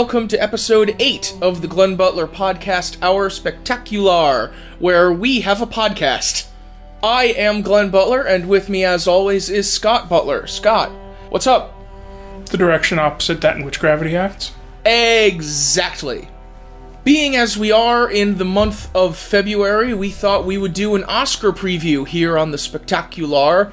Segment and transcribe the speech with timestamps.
[0.00, 5.66] Welcome to episode 8 of the Glenn Butler Podcast Hour Spectacular, where we have a
[5.66, 6.48] podcast.
[7.02, 10.46] I am Glenn Butler, and with me, as always, is Scott Butler.
[10.46, 10.90] Scott,
[11.28, 11.74] what's up?
[12.46, 14.52] the direction opposite that in which gravity acts.
[14.86, 16.30] Exactly.
[17.04, 21.04] Being as we are in the month of February, we thought we would do an
[21.04, 23.70] Oscar preview here on the Spectacular,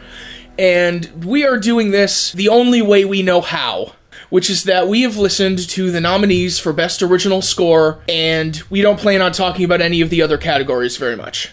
[0.59, 3.93] and we are doing this the only way we know how.
[4.29, 8.81] Which is that we have listened to the nominees for Best Original Score, and we
[8.81, 11.51] don't plan on talking about any of the other categories very much.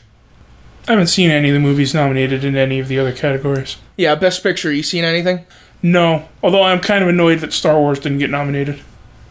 [0.88, 3.76] I haven't seen any of the movies nominated in any of the other categories.
[3.96, 5.46] Yeah, Best Picture, you seen anything?
[5.82, 8.80] No, although I'm kind of annoyed that Star Wars didn't get nominated.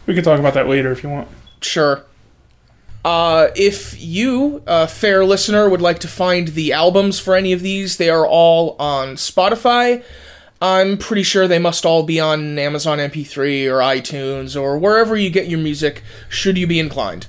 [0.06, 1.28] We can talk about that later if you want.
[1.60, 2.04] Sure.
[3.04, 7.60] Uh, if you, a fair listener, would like to find the albums for any of
[7.60, 10.02] these, they are all on Spotify.
[10.64, 15.28] I'm pretty sure they must all be on Amazon MP3 or iTunes or wherever you
[15.28, 17.26] get your music, should you be inclined.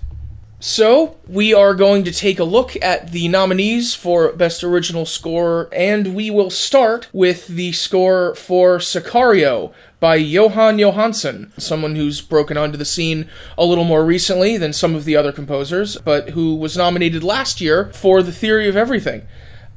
[0.61, 5.67] So, we are going to take a look at the nominees for Best Original Score,
[5.73, 12.55] and we will start with the score for Sicario by Jóhann Jóhannsson, someone who's broken
[12.55, 13.27] onto the scene
[13.57, 17.59] a little more recently than some of the other composers, but who was nominated last
[17.59, 19.23] year for The Theory of Everything.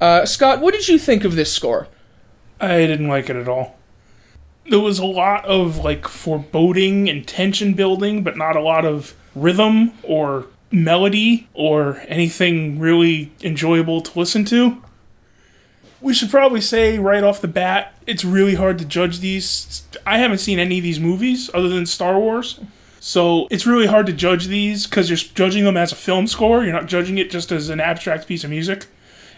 [0.00, 1.88] Uh, Scott, what did you think of this score?
[2.61, 3.77] I didn't like it at all.
[4.69, 9.15] There was a lot of like foreboding and tension building, but not a lot of
[9.35, 14.83] rhythm or melody or anything really enjoyable to listen to.
[16.01, 19.83] We should probably say right off the bat, it's really hard to judge these.
[20.07, 22.61] I haven't seen any of these movies other than Star Wars.
[23.01, 26.63] So it's really hard to judge these because you're judging them as a film score.
[26.63, 28.87] You're not judging it just as an abstract piece of music.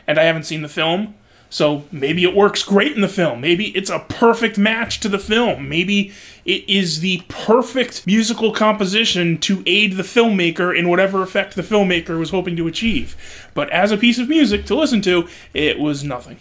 [0.06, 1.14] And I haven't seen the film.
[1.50, 3.40] So maybe it works great in the film.
[3.40, 5.68] Maybe it's a perfect match to the film.
[5.68, 6.12] Maybe
[6.44, 12.20] it is the perfect musical composition to aid the filmmaker in whatever effect the filmmaker
[12.20, 13.50] was hoping to achieve.
[13.52, 16.38] But as a piece of music to listen to, it was nothing.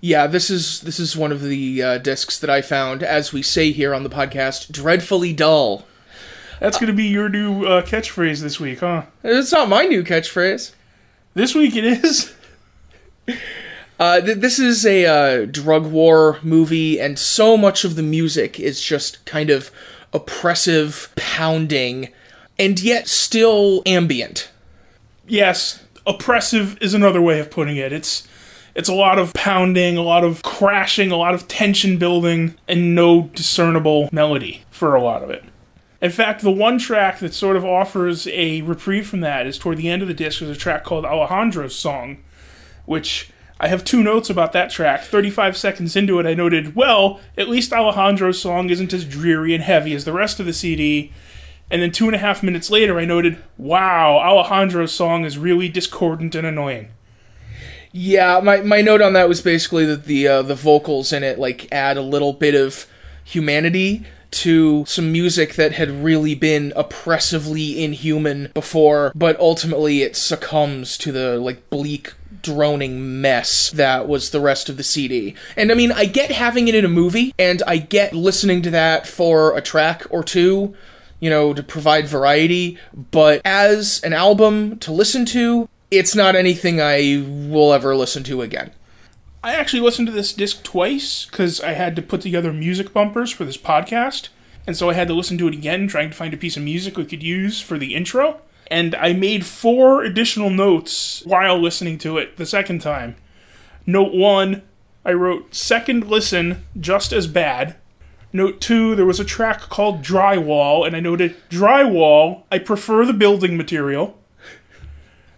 [0.00, 3.42] Yeah, this is this is one of the uh, discs that I found, as we
[3.42, 5.84] say here on the podcast, dreadfully dull.
[6.60, 9.02] That's going to be your new uh, catchphrase this week, huh?
[9.22, 10.72] It's not my new catchphrase.
[11.34, 12.34] This week it is.
[14.00, 18.58] Uh, th- this is a uh, drug war movie, and so much of the music
[18.58, 19.70] is just kind of
[20.14, 22.08] oppressive, pounding,
[22.58, 24.50] and yet still ambient.
[25.28, 27.92] Yes, oppressive is another way of putting it.
[27.92, 28.26] It's
[28.74, 32.94] it's a lot of pounding, a lot of crashing, a lot of tension building, and
[32.94, 35.44] no discernible melody for a lot of it.
[36.00, 39.76] In fact, the one track that sort of offers a reprieve from that is toward
[39.76, 42.22] the end of the disc is a track called Alejandro's Song,
[42.86, 43.30] which
[43.62, 45.02] I have two notes about that track.
[45.04, 49.62] 35 seconds into it, I noted, well, at least Alejandro's song isn't as dreary and
[49.62, 51.12] heavy as the rest of the CD.
[51.70, 55.68] And then two and a half minutes later, I noted, wow, Alejandro's song is really
[55.68, 56.88] discordant and annoying.
[57.92, 61.38] Yeah, my, my note on that was basically that the uh, the vocals in it
[61.40, 62.86] like add a little bit of
[63.24, 70.96] humanity to some music that had really been oppressively inhuman before, but ultimately it succumbs
[70.98, 75.34] to the like bleak droning mess that was the rest of the CD.
[75.56, 78.70] And I mean, I get having it in a movie, and I get listening to
[78.70, 80.74] that for a track or two,
[81.20, 86.80] you know, to provide variety, but as an album to listen to, it's not anything
[86.80, 88.72] I will ever listen to again.
[89.42, 93.30] I actually listened to this disc twice because I had to put together music bumpers
[93.30, 94.28] for this podcast.
[94.66, 96.62] And so I had to listen to it again, trying to find a piece of
[96.62, 98.40] music we could use for the intro.
[98.70, 103.16] And I made four additional notes while listening to it the second time.
[103.84, 104.62] Note one,
[105.04, 107.76] I wrote second listen just as bad.
[108.32, 113.12] Note two, there was a track called Drywall, and I noted drywall, I prefer the
[113.12, 114.16] building material.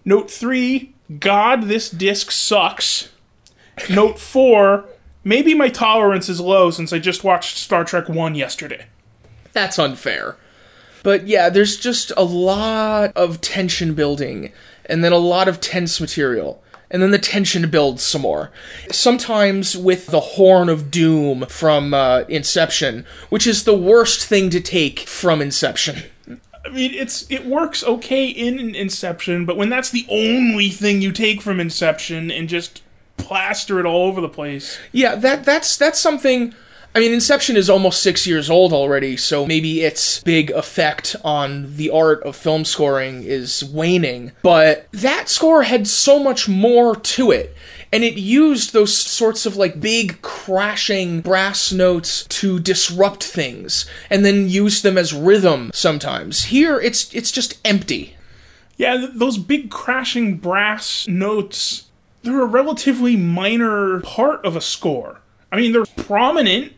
[0.05, 3.11] Note three, God, this disc sucks.
[3.89, 4.85] Note four,
[5.25, 8.87] maybe my tolerance is low since I just watched Star Trek 1 yesterday.
[9.53, 10.37] That's unfair.
[11.03, 14.53] But yeah, there's just a lot of tension building,
[14.87, 16.63] and then a lot of tense material.
[16.91, 18.51] And then the tension builds some more.
[18.91, 24.61] Sometimes with the horn of doom from uh, Inception, which is the worst thing to
[24.61, 26.03] take from Inception.
[26.65, 31.13] I mean, it's it works okay in Inception, but when that's the only thing you
[31.13, 32.83] take from Inception and just
[33.17, 34.79] plaster it all over the place.
[34.93, 36.55] Yeah, that that's that's something.
[36.95, 41.77] I mean, Inception is almost six years old already, so maybe its big effect on
[41.77, 44.33] the art of film scoring is waning.
[44.43, 47.57] But that score had so much more to it.
[47.95, 54.25] And it used those sorts of like big crashing brass notes to disrupt things, and
[54.25, 56.45] then use them as rhythm sometimes.
[56.45, 58.17] Here, it's it's just empty.
[58.77, 61.89] Yeah, those big crashing brass notes,
[62.23, 65.21] they're a relatively minor part of a score.
[65.51, 66.73] I mean, they're prominent,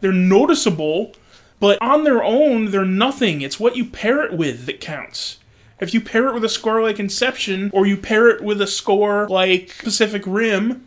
[0.00, 1.14] they're noticeable,
[1.60, 3.40] but on their own, they're nothing.
[3.40, 5.38] It's what you pair it with that counts.
[5.80, 8.66] If you pair it with a score like Inception, or you pair it with a
[8.66, 10.86] score like Pacific Rim,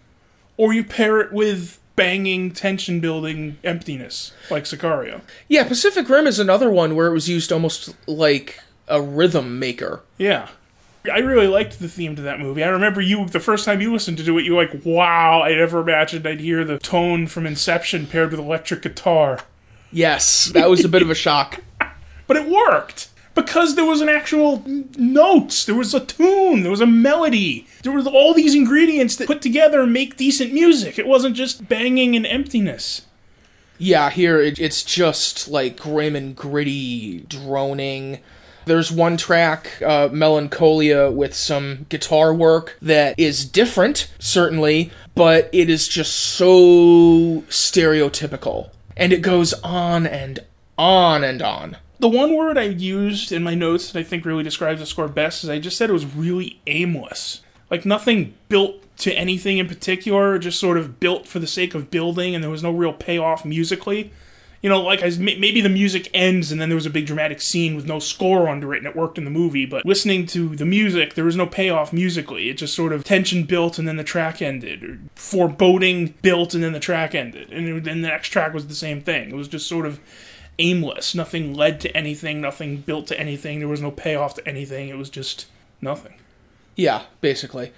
[0.56, 5.22] or you pair it with banging, tension building emptiness like Sicario.
[5.48, 10.02] Yeah, Pacific Rim is another one where it was used almost like a rhythm maker.
[10.18, 10.50] Yeah.
[11.10, 12.64] I really liked the theme to that movie.
[12.64, 15.56] I remember you, the first time you listened to it, you were like, wow, I
[15.56, 19.40] never imagined I'd hear the tone from Inception paired with electric guitar.
[19.92, 21.64] Yes, that was a bit of a shock.
[22.28, 23.08] But it worked!
[23.36, 24.62] Because there was an actual
[24.98, 29.28] notes, there was a tune, there was a melody, there was all these ingredients that
[29.28, 31.00] put together make decent music.
[31.00, 33.04] It wasn't just banging and emptiness.
[33.78, 38.20] Yeah, here it, it's just like grim and gritty droning.
[38.68, 45.70] There's one track, uh, Melancholia, with some guitar work that is different, certainly, but it
[45.70, 48.70] is just so stereotypical.
[48.96, 50.40] And it goes on and
[50.78, 51.78] on and on.
[52.00, 55.08] The one word I used in my notes that I think really describes the score
[55.08, 57.42] best is I just said it was really aimless.
[57.72, 61.92] Like nothing built to anything in particular, just sort of built for the sake of
[61.92, 64.12] building, and there was no real payoff musically.
[64.62, 67.42] You know, like I, maybe the music ends and then there was a big dramatic
[67.42, 70.56] scene with no score under it and it worked in the movie, but listening to
[70.56, 72.50] the music, there was no payoff musically.
[72.50, 76.64] It just sort of tension built and then the track ended, or foreboding built and
[76.64, 79.30] then the track ended, and then the next track was the same thing.
[79.30, 80.00] It was just sort of
[80.58, 81.14] aimless.
[81.14, 84.98] Nothing led to anything, nothing built to anything, there was no payoff to anything, it
[84.98, 85.46] was just
[85.82, 86.16] nothing.
[86.76, 87.74] Yeah, basically.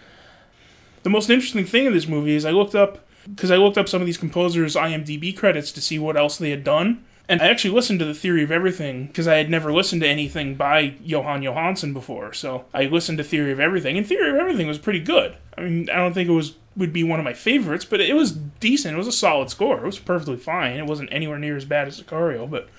[1.04, 3.90] The most interesting thing in this movie is I looked up because I looked up
[3.90, 7.04] some of these composers' IMDb credits to see what else they had done.
[7.28, 10.08] And I actually listened to The Theory of Everything because I had never listened to
[10.08, 12.34] anything by Jóhann Jóhannsson before.
[12.34, 15.36] So I listened to Theory of Everything, and Theory of Everything was pretty good.
[15.56, 18.16] I mean, I don't think it was would be one of my favorites, but it
[18.16, 18.96] was decent.
[18.96, 19.80] It was a solid score.
[19.80, 20.78] It was perfectly fine.
[20.78, 22.70] It wasn't anywhere near as bad as Sicario, but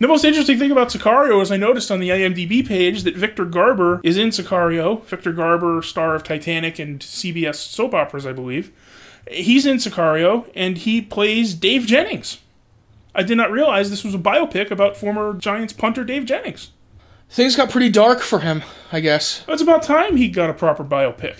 [0.00, 3.44] the most interesting thing about Sicario is I noticed on the IMDb page that Victor
[3.44, 5.04] Garber is in Sicario.
[5.04, 8.72] Victor Garber, star of Titanic and CBS soap operas, I believe.
[9.28, 12.38] He's in Sicario, and he plays Dave Jennings.
[13.14, 16.70] I did not realize this was a biopic about former Giants punter Dave Jennings.
[17.28, 19.44] Things got pretty dark for him, I guess.
[19.46, 21.36] It's about time he got a proper biopic.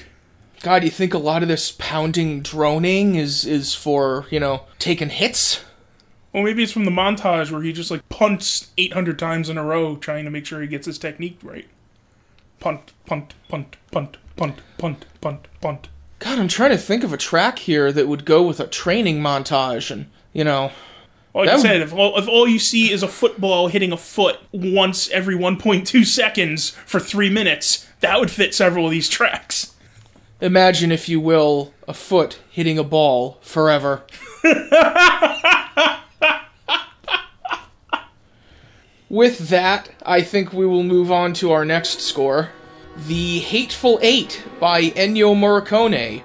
[0.62, 5.08] God, you think a lot of this pounding, droning is is for you know taking
[5.08, 5.64] hits?
[6.32, 9.64] Well, maybe it's from the montage where he just like punts 800 times in a
[9.64, 11.66] row trying to make sure he gets his technique right.
[12.60, 15.88] Punt, punt, punt, punt, punt, punt, punt, punt.
[16.20, 19.20] God, I'm trying to think of a track here that would go with a training
[19.20, 20.70] montage, and you know,
[21.34, 23.96] Like I would- said, if all, if all you see is a football hitting a
[23.96, 29.72] foot once every 1.2 seconds for three minutes, that would fit several of these tracks.
[30.42, 34.02] imagine if you will a foot hitting a ball forever.
[39.08, 42.50] With that, I think we will move on to our next score
[42.96, 46.22] The Hateful Eight by Ennio Morricone.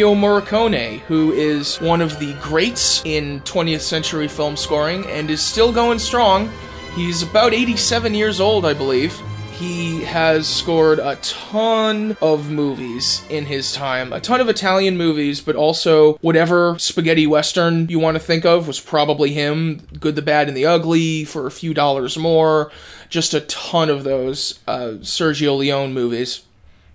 [0.00, 5.42] Ennio Morricone, who is one of the greats in 20th century film scoring and is
[5.42, 6.50] still going strong.
[6.96, 9.12] He's about 87 years old, I believe.
[9.52, 15.42] He has scored a ton of movies in his time, a ton of Italian movies,
[15.42, 19.82] but also whatever spaghetti western you want to think of was probably him.
[20.00, 22.72] Good, the Bad, and the Ugly for a few dollars more.
[23.10, 26.40] Just a ton of those uh, Sergio Leone movies.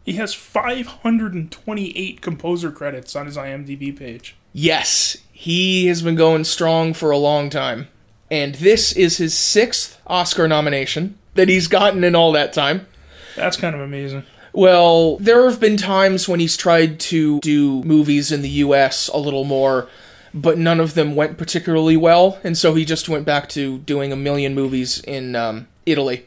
[0.06, 4.36] He has 528 composer credits on his IMDb page.
[4.54, 7.88] Yes, he has been going strong for a long time.
[8.30, 12.88] And this is his sixth Oscar nomination that he's gotten in all that time.
[13.36, 14.24] That's kind of amazing.
[14.54, 19.18] Well, there have been times when he's tried to do movies in the US a
[19.18, 19.90] little more,
[20.34, 24.14] but none of them went particularly well, and so he just went back to doing
[24.14, 26.26] a million movies in um, Italy.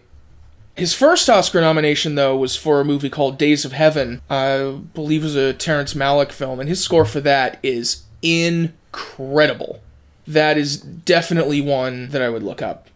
[0.78, 4.22] His first Oscar nomination, though, was for a movie called Days of Heaven.
[4.30, 9.80] I believe it was a Terrence Malick film, and his score for that is incredible.
[10.24, 12.86] That is definitely one that I would look up.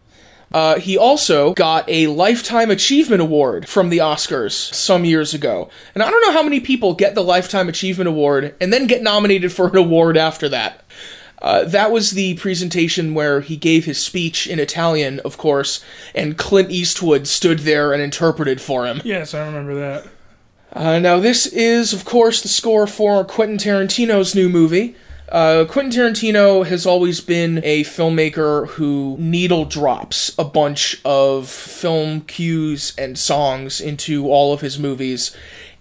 [0.53, 5.69] Uh, he also got a Lifetime Achievement Award from the Oscars some years ago.
[5.95, 9.03] And I don't know how many people get the Lifetime Achievement Award and then get
[9.03, 10.85] nominated for an award after that.
[11.43, 15.85] Uh, that was the presentation where he gave his speech in Italian, of course,
[16.15, 19.03] and Clint Eastwood stood there and interpreted for him.
[19.05, 20.07] Yes, I remember that.
[20.73, 24.95] Uh, now, this is, of course, the score for Quentin Tarantino's new movie.
[25.29, 32.21] Uh, Quentin Tarantino has always been a filmmaker who needle drops a bunch of film
[32.21, 35.37] cues and songs into all of his movies.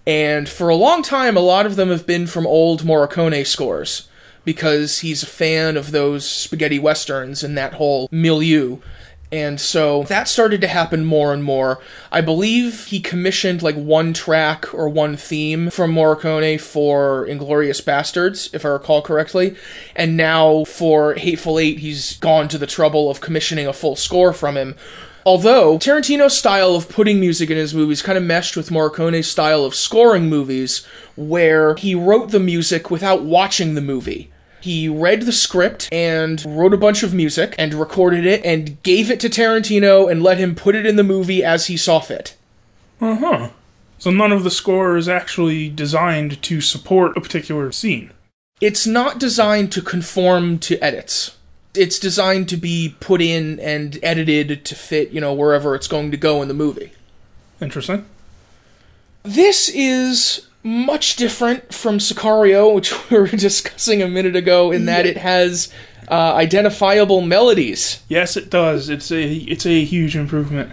[0.06, 4.08] And for a long time, a lot of them have been from old Morricone scores
[4.44, 8.78] because he's a fan of those spaghetti westerns and that whole milieu.
[9.32, 11.80] And so that started to happen more and more.
[12.12, 18.54] I believe he commissioned like one track or one theme from Morricone for Inglourious Basterds,
[18.54, 19.56] if I recall correctly.
[19.96, 24.34] And now for Hateful Eight, he's gone to the trouble of commissioning a full score
[24.34, 24.76] from him.
[25.24, 29.64] Although Tarantino's style of putting music in his movies kind of meshed with Morricone's style
[29.64, 30.84] of scoring movies,
[31.16, 34.31] where he wrote the music without watching the movie.
[34.62, 39.10] He read the script and wrote a bunch of music and recorded it and gave
[39.10, 42.36] it to Tarantino and let him put it in the movie as he saw fit.
[43.00, 43.50] Uh huh.
[43.98, 48.12] So none of the score is actually designed to support a particular scene.
[48.60, 51.36] It's not designed to conform to edits.
[51.74, 56.12] It's designed to be put in and edited to fit, you know, wherever it's going
[56.12, 56.92] to go in the movie.
[57.60, 58.06] Interesting.
[59.24, 65.06] This is much different from Sicario, which we were discussing a minute ago, in that
[65.06, 65.72] it has
[66.08, 68.02] uh, identifiable melodies.
[68.08, 68.88] Yes, it does.
[68.88, 70.72] It's a it's a huge improvement.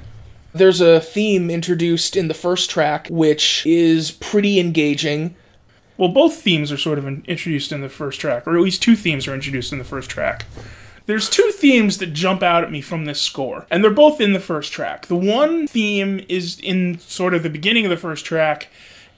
[0.53, 5.35] There's a theme introduced in the first track, which is pretty engaging.
[5.95, 8.95] Well, both themes are sort of introduced in the first track, or at least two
[8.95, 10.45] themes are introduced in the first track.
[11.05, 14.33] There's two themes that jump out at me from this score, and they're both in
[14.33, 15.07] the first track.
[15.07, 18.69] The one theme is in sort of the beginning of the first track,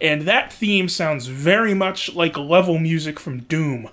[0.02, 3.90] and that theme sounds very much like level music from Doom.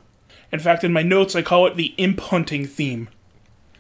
[0.51, 3.09] In fact, in my notes, I call it the imp hunting theme.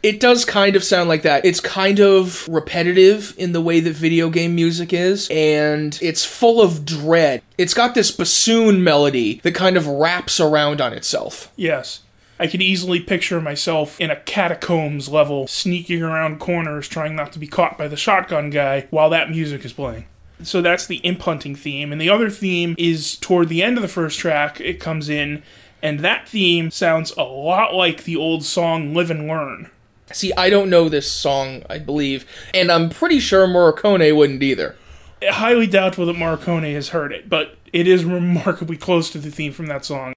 [0.02, 1.44] It does kind of sound like that.
[1.44, 6.62] It's kind of repetitive in the way that video game music is, and it's full
[6.62, 7.42] of dread.
[7.56, 11.50] It's got this bassoon melody that kind of wraps around on itself.
[11.56, 12.02] Yes.
[12.38, 17.40] I can easily picture myself in a catacombs level, sneaking around corners, trying not to
[17.40, 20.04] be caught by the shotgun guy while that music is playing.
[20.42, 21.92] So that's the imp hunting theme.
[21.92, 25.42] And the other theme is toward the end of the first track, it comes in,
[25.82, 29.70] and that theme sounds a lot like the old song Live and Learn.
[30.12, 34.76] See, I don't know this song, I believe, and I'm pretty sure Morricone wouldn't either.
[35.22, 39.52] Highly doubtful that Morricone has heard it, but it is remarkably close to the theme
[39.52, 40.14] from that song.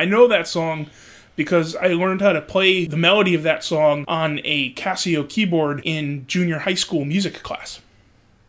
[0.00, 0.88] I know that song
[1.36, 5.82] because I learned how to play the melody of that song on a Casio keyboard
[5.84, 7.80] in junior high school music class.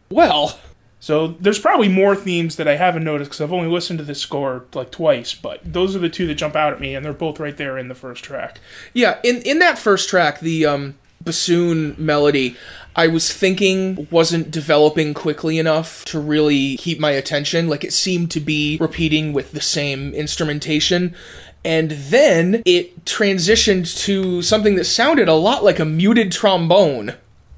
[0.10, 0.60] Well,
[1.02, 4.22] So there's probably more themes that I haven't noticed because I've only listened to this
[4.22, 7.12] score like twice, but those are the two that jump out at me, and they're
[7.12, 8.60] both right there in the first track.
[8.94, 12.56] yeah, in in that first track, the um, bassoon melody,
[12.96, 17.68] I was thinking wasn't developing quickly enough to really keep my attention.
[17.70, 21.16] Like it seemed to be repeating with the same instrumentation.
[21.64, 27.16] And then it transitioned to something that sounded a lot like a muted trombone.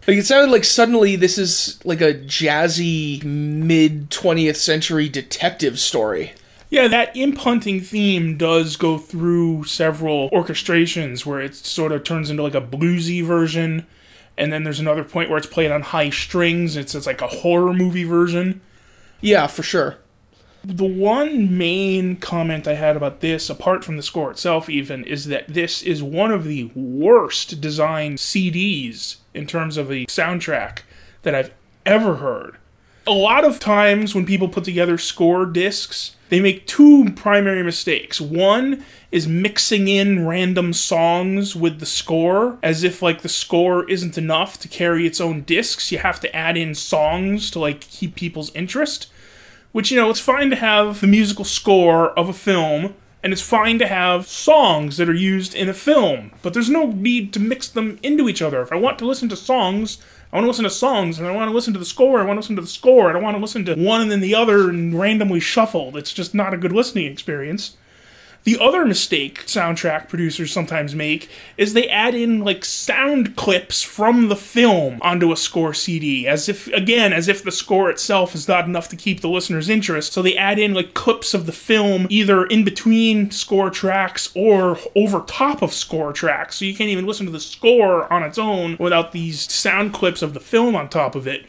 [0.08, 6.34] Like it sounded like suddenly this is like a jazzy mid 20th century detective story.
[6.74, 12.32] Yeah, that imp hunting theme does go through several orchestrations where it sort of turns
[12.32, 13.86] into like a bluesy version,
[14.40, 16.76] and then there's another point where it's played on high strings.
[16.76, 18.60] It's, it's like a horror movie version.
[19.22, 19.98] Yeah, for sure.
[20.64, 25.26] The one main comment I had about this, apart from the score itself, even, is
[25.26, 30.80] that this is one of the worst designed CDs in terms of a soundtrack
[31.22, 31.54] that I've
[31.86, 32.58] ever heard.
[33.06, 38.20] A lot of times when people put together score discs, they make two primary mistakes.
[38.20, 44.18] One is mixing in random songs with the score as if like the score isn't
[44.18, 45.92] enough to carry its own discs.
[45.92, 49.10] You have to add in songs to like keep people's interest.
[49.72, 53.42] Which, you know, it's fine to have the musical score of a film, and it's
[53.42, 57.40] fine to have songs that are used in a film, but there's no need to
[57.40, 58.62] mix them into each other.
[58.62, 59.98] If I want to listen to songs,
[60.34, 62.24] I want to listen to songs, and I want to listen to the score, I
[62.24, 64.20] want to listen to the score, I don't want to listen to one and then
[64.20, 65.96] the other and randomly shuffled.
[65.96, 67.78] It's just not a good listening experience.
[68.44, 74.28] The other mistake soundtrack producers sometimes make is they add in like sound clips from
[74.28, 78.48] the film onto a score CD, as if, again, as if the score itself is
[78.50, 80.12] not enough to keep the listener's interest.
[80.12, 84.78] So they add in like clips of the film either in between score tracks or
[84.94, 86.58] over top of score tracks.
[86.58, 90.22] So you can't even listen to the score on its own without these sound clips
[90.22, 91.46] of the film on top of it.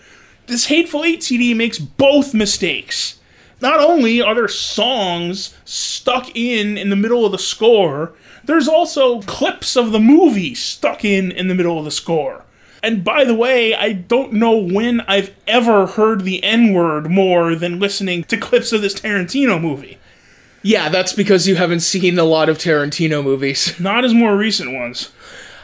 [0.47, 3.19] This Hateful Eight CD makes both mistakes
[3.65, 8.13] not only are there songs stuck in in the middle of the score,
[8.45, 12.45] there's also clips of the movie stuck in in the middle of the score.
[12.83, 17.55] And by the way, I don't know when I've ever heard the N word more
[17.55, 19.97] than listening to clips of this Tarantino movie.
[20.63, 23.81] Yeah, that's because you haven't seen a lot of Tarantino movies.
[23.81, 25.11] Not as more recent ones.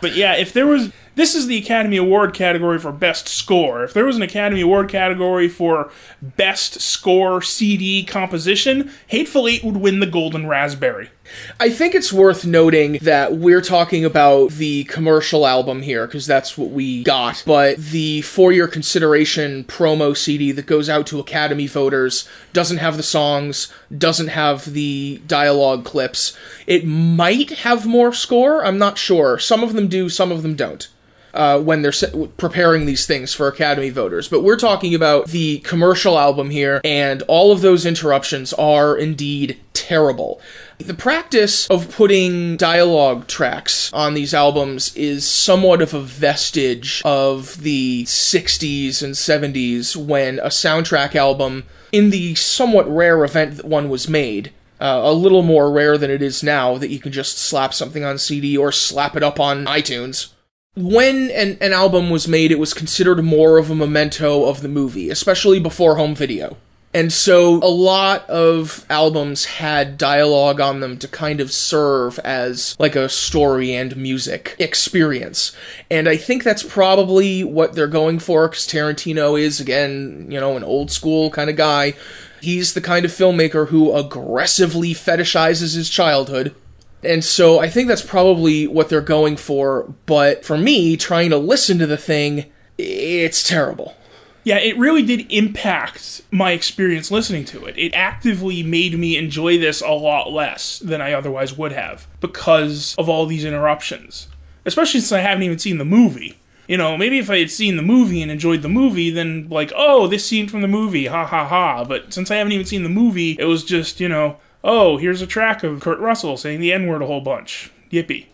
[0.01, 3.85] But yeah, if there was this is the Academy Award category for Best Score.
[3.85, 5.91] If there was an Academy Award category for
[6.23, 11.11] Best Score CD Composition, Hateful Eight would win the Golden Raspberry.
[11.59, 16.57] I think it's worth noting that we're talking about the commercial album here because that's
[16.57, 21.67] what we got, but the for your consideration promo CD that goes out to Academy
[21.67, 26.37] voters doesn't have the songs, doesn't have the dialogue clips.
[26.67, 29.39] It might have more score, I'm not sure.
[29.39, 30.89] Some of them do, some of them don't
[31.35, 31.93] uh, when they're
[32.37, 34.29] preparing these things for Academy voters.
[34.29, 39.59] But we're talking about the commercial album here, and all of those interruptions are indeed
[39.73, 40.41] terrible.
[40.81, 47.63] The practice of putting dialogue tracks on these albums is somewhat of a vestige of
[47.63, 53.89] the 60s and 70s when a soundtrack album, in the somewhat rare event that one
[53.89, 57.39] was made, uh, a little more rare than it is now that you can just
[57.39, 60.33] slap something on CD or slap it up on iTunes
[60.77, 64.69] when an, an album was made, it was considered more of a memento of the
[64.69, 66.57] movie, especially before home video.
[66.93, 72.75] And so a lot of albums had dialogue on them to kind of serve as
[72.81, 75.57] like a story and music experience.
[75.89, 80.57] And I think that's probably what they're going for because Tarantino is, again, you know,
[80.57, 81.95] an old school kind of guy.
[82.41, 86.55] He's the kind of filmmaker who aggressively fetishizes his childhood
[87.03, 89.95] and so I think that's probably what they're going for.
[90.07, 93.95] But for me, trying to listen to the thing, it's terrible.
[94.43, 97.77] Yeah, it really did impact my experience listening to it.
[97.77, 102.95] It actively made me enjoy this a lot less than I otherwise would have because
[102.97, 104.29] of all these interruptions.
[104.65, 106.39] Especially since I haven't even seen the movie.
[106.69, 109.73] You know, maybe if I had seen the movie and enjoyed the movie, then like,
[109.75, 111.85] oh, this scene from the movie, ha ha ha.
[111.85, 115.21] But since I haven't even seen the movie, it was just, you know, oh, here's
[115.21, 117.73] a track of Kurt Russell saying the N word a whole bunch.
[117.91, 118.27] Yippee.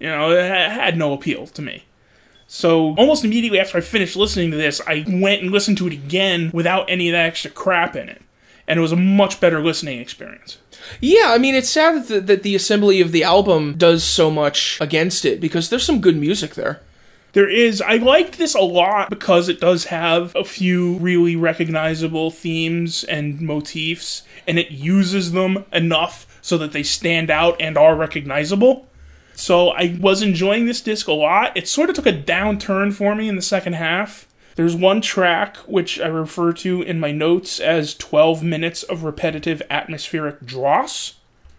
[0.00, 1.84] You know, it had no appeal to me.
[2.50, 5.92] So almost immediately after I finished listening to this, I went and listened to it
[5.92, 8.22] again without any of that extra crap in it.
[8.66, 10.56] And it was a much better listening experience.
[11.00, 14.30] Yeah, I mean, it's sad that the, that the assembly of the album does so
[14.30, 16.80] much against it because there's some good music there.
[17.32, 17.82] There is.
[17.82, 23.40] I liked this a lot because it does have a few really recognizable themes and
[23.42, 28.87] motifs, and it uses them enough so that they stand out and are recognizable.
[29.38, 31.56] So I was enjoying this disc a lot.
[31.56, 34.26] It sort of took a downturn for me in the second half.
[34.56, 39.62] There's one track which I refer to in my notes as 12 minutes of repetitive
[39.70, 41.14] atmospheric dross.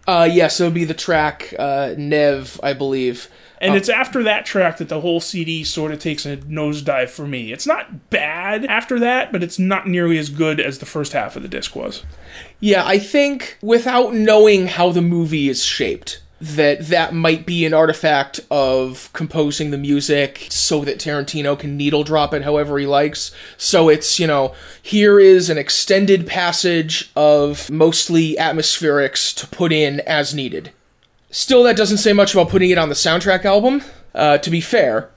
[0.05, 3.29] Uh, yes, it would be the track uh, Nev, I believe.
[3.61, 3.77] And oh.
[3.77, 7.53] it's after that track that the whole CD sort of takes a nosedive for me.
[7.53, 11.37] It's not bad after that, but it's not nearly as good as the first half
[11.37, 12.03] of the disc was.
[12.59, 17.73] Yeah, I think without knowing how the movie is shaped, that that might be an
[17.73, 23.31] artifact of composing the music so that Tarantino can needle drop it however he likes.
[23.57, 29.99] So it's, you know, here is an extended passage of mostly atmospherics to put in
[30.01, 30.71] as needed.
[31.31, 33.83] Still, that doesn't say much about putting it on the soundtrack album,
[34.15, 35.09] uh, to be fair.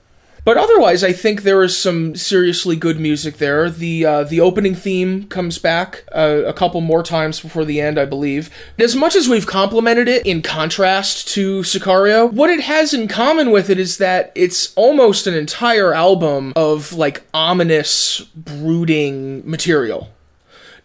[0.45, 3.69] But otherwise, I think there is some seriously good music there.
[3.69, 7.97] The uh, the opening theme comes back uh, a couple more times before the end,
[7.97, 8.49] I believe.
[8.77, 13.51] As much as we've complimented it in contrast to Sicario, what it has in common
[13.51, 20.09] with it is that it's almost an entire album of like ominous, brooding material.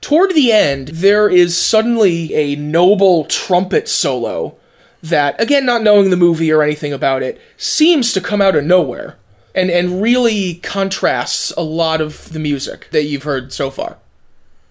[0.01, 4.57] Toward the end, there is suddenly a noble trumpet solo
[5.03, 8.65] that, again, not knowing the movie or anything about it, seems to come out of
[8.65, 9.17] nowhere
[9.59, 13.97] and, and really contrasts a lot of the music that you've heard so far.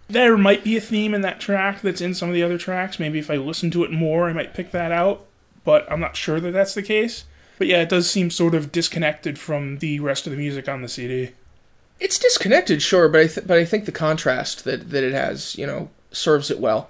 [0.08, 2.98] There might be a theme in that track that's in some of the other tracks.
[2.98, 5.26] Maybe if I listen to it more, I might pick that out,
[5.66, 7.26] but I'm not sure that that's the case.
[7.58, 10.82] But yeah, it does seem sort of disconnected from the rest of the music on
[10.82, 11.32] the CD.
[12.00, 15.58] It's disconnected, sure, but I th- but I think the contrast that that it has,
[15.58, 16.90] you know, serves it well.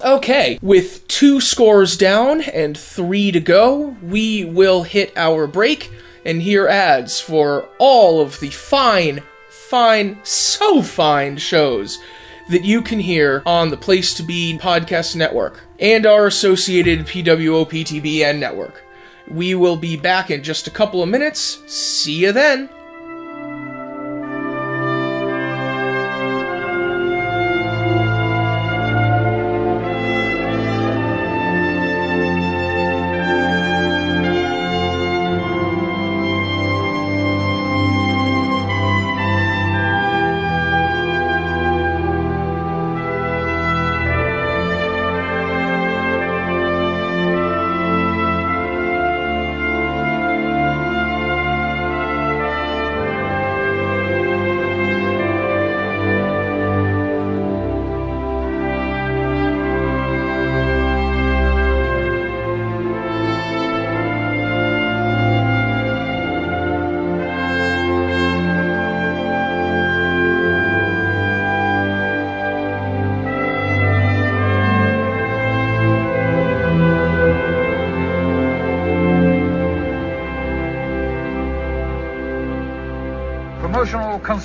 [0.00, 5.92] Okay, with two scores down and three to go, we will hit our break
[6.28, 11.98] and hear ads for all of the fine, fine, so fine shows
[12.50, 18.38] that you can hear on the Place to Be Podcast Network and our associated PWOPTBN
[18.38, 18.84] network.
[19.26, 21.62] We will be back in just a couple of minutes.
[21.66, 22.68] See you then.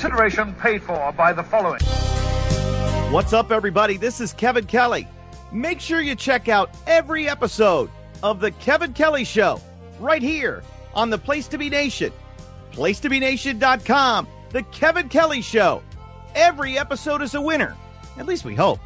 [0.04, 1.80] Consideration paid for by the following.
[3.14, 3.96] What's up, everybody?
[3.96, 5.08] This is Kevin Kelly.
[5.54, 7.90] Make sure you check out every episode
[8.22, 9.62] of The Kevin Kelly Show
[10.02, 10.62] right here
[10.94, 12.12] on the Place to Be Nation.
[12.74, 14.28] PlaceToBeNation.com.
[14.50, 15.82] The Kevin Kelly Show.
[16.36, 17.78] Every episode is a winner.
[18.18, 18.82] At least we hope.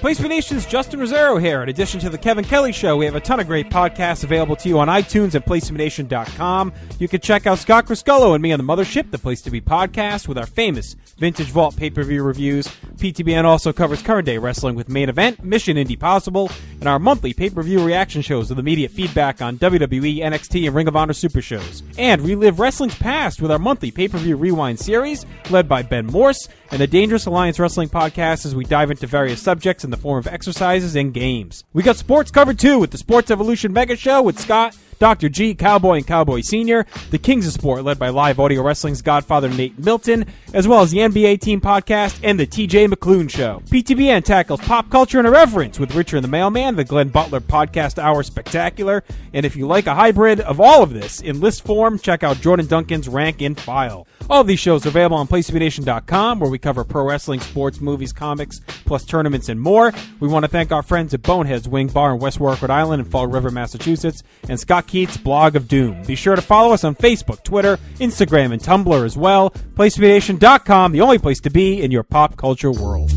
[0.00, 1.62] Place Nation's Justin Rosero here.
[1.62, 4.56] In addition to the Kevin Kelly Show, we have a ton of great podcasts available
[4.56, 6.72] to you on iTunes and PlaceToBeNation.com.
[6.98, 9.60] You can check out Scott Criscuolo and me on the Mothership, the Place to Be
[9.60, 12.66] podcast, with our famous Vintage Vault pay-per-view reviews.
[13.00, 17.32] PTBN also covers current day wrestling with Main Event, Mission Indie Possible, and our monthly
[17.32, 21.82] pay-per-view reaction shows with immediate feedback on WWE, NXT, and Ring of Honor Super Shows.
[21.98, 26.80] And relive wrestling's past with our monthly pay-per-view rewind series, led by Ben Morse, and
[26.80, 30.26] the Dangerous Alliance Wrestling podcast as we dive into various subjects in the form of
[30.26, 31.64] exercises and games.
[31.72, 35.30] We got sports covered too with the Sports Evolution Mega Show with Scott, Dr.
[35.30, 39.48] G, Cowboy, and Cowboy Sr., the Kings of Sport, led by live audio wrestling's godfather
[39.48, 43.62] Nate Milton, as well as the NBA Team Podcast and the TJ McClune Show.
[43.70, 47.98] PTBN tackles pop culture and irreverence with Richard and the Mailman, the Glenn Butler Podcast
[47.98, 51.98] Hour Spectacular, and if you like a hybrid of all of this in list form,
[51.98, 54.06] check out Jordan Duncan's Rank and File.
[54.28, 58.12] All of these shows are available on PlaceToBeNation.com, where we cover pro wrestling, sports, movies,
[58.12, 59.92] comics, plus tournaments and more.
[60.20, 63.02] We want to thank our friends at Boneheads Wing Bar in West Warwick, Rhode Island,
[63.02, 66.02] and Fall River, Massachusetts, and Scott Keith's Blog of Doom.
[66.02, 69.50] Be sure to follow us on Facebook, Twitter, Instagram, and Tumblr as well.
[69.50, 73.10] PlaceToBeNation.com, the only place to be in your pop culture world.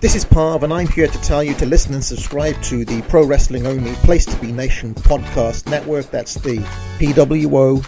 [0.00, 3.02] This is Parv, and I'm here to tell you to listen and subscribe to the
[3.02, 6.10] Pro Wrestling Only Place to Be Nation podcast network.
[6.12, 6.58] That's the
[6.98, 7.82] PWO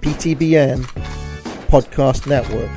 [0.00, 0.84] PTBN
[1.66, 2.70] podcast network,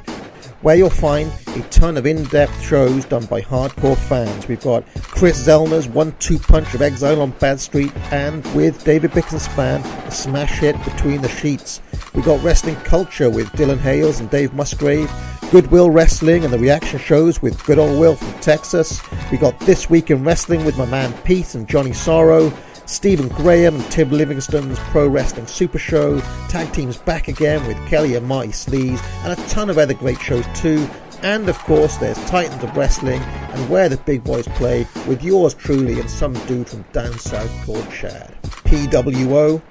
[0.62, 4.48] where you'll find a ton of in depth shows done by hardcore fans.
[4.48, 9.12] We've got Chris Zellner's one two punch of Exile on Bad Street, and with David
[9.12, 11.82] Bixenspan, a smash hit between the sheets.
[12.14, 15.12] We've got Wrestling Culture with Dylan Hales and Dave Musgrave.
[15.52, 19.02] Goodwill Wrestling and the reaction shows with Good Old Will from Texas.
[19.32, 22.52] We got This Week in Wrestling with my man Pete and Johnny Sorrow.
[22.88, 26.20] Stephen Graham and Tim Livingston's Pro Wrestling Super Show.
[26.48, 29.04] Tag teams back again with Kelly and Marty Sleaze.
[29.24, 30.88] And a ton of other great shows too.
[31.22, 35.54] And of course, there's Titans of Wrestling and Where the Big Boys Play with yours
[35.54, 38.34] truly and some dude from down south called Chad.
[38.44, 39.62] PWO,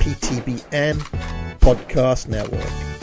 [0.00, 0.98] PTBN,
[1.60, 2.95] Podcast Network.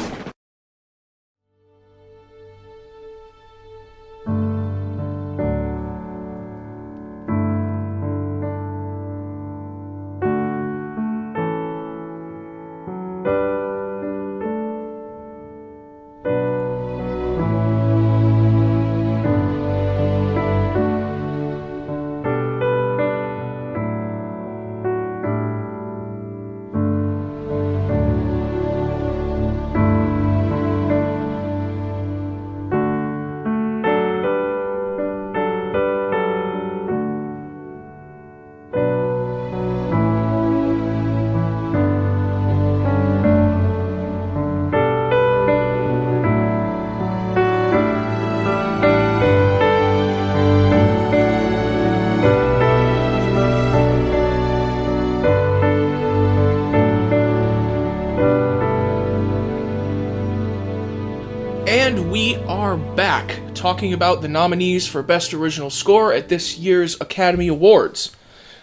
[63.74, 68.16] Talking about the nominees for Best Original Score at this year's Academy Awards.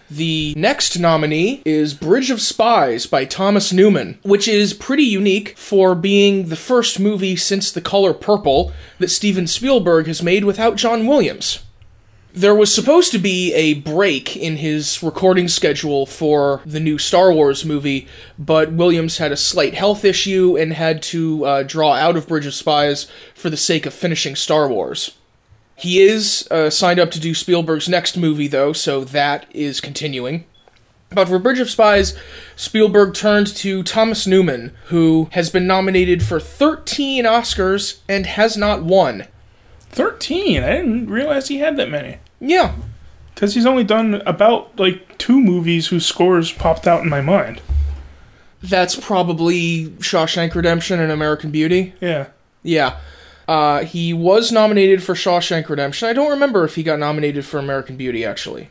[0.08, 5.96] The next nominee is Bridge of Spies by Thomas Newman, which is pretty unique for
[5.96, 11.08] being the first movie since The Color Purple that Steven Spielberg has made without John
[11.08, 11.58] Williams.
[12.32, 17.32] There was supposed to be a break in his recording schedule for the new Star
[17.32, 18.06] Wars movie,
[18.38, 22.46] but Williams had a slight health issue and had to uh, draw out of Bridge
[22.46, 25.16] of Spies for the sake of finishing Star Wars.
[25.74, 30.44] He is uh, signed up to do Spielberg's next movie, though, so that is continuing.
[31.08, 32.16] But for Bridge of Spies,
[32.54, 38.84] Spielberg turned to Thomas Newman, who has been nominated for 13 Oscars and has not
[38.84, 39.26] won.
[39.90, 40.62] 13.
[40.62, 42.18] I didn't realize he had that many.
[42.40, 42.74] Yeah,
[43.34, 47.60] Because he's only done about like two movies whose scores popped out in my mind.
[48.62, 51.94] that's probably Shawshank Redemption and American Beauty.
[52.00, 52.28] Yeah.
[52.62, 52.98] Yeah.
[53.48, 56.08] Uh, he was nominated for Shawshank Redemption.
[56.08, 58.68] I don't remember if he got nominated for American Beauty, actually.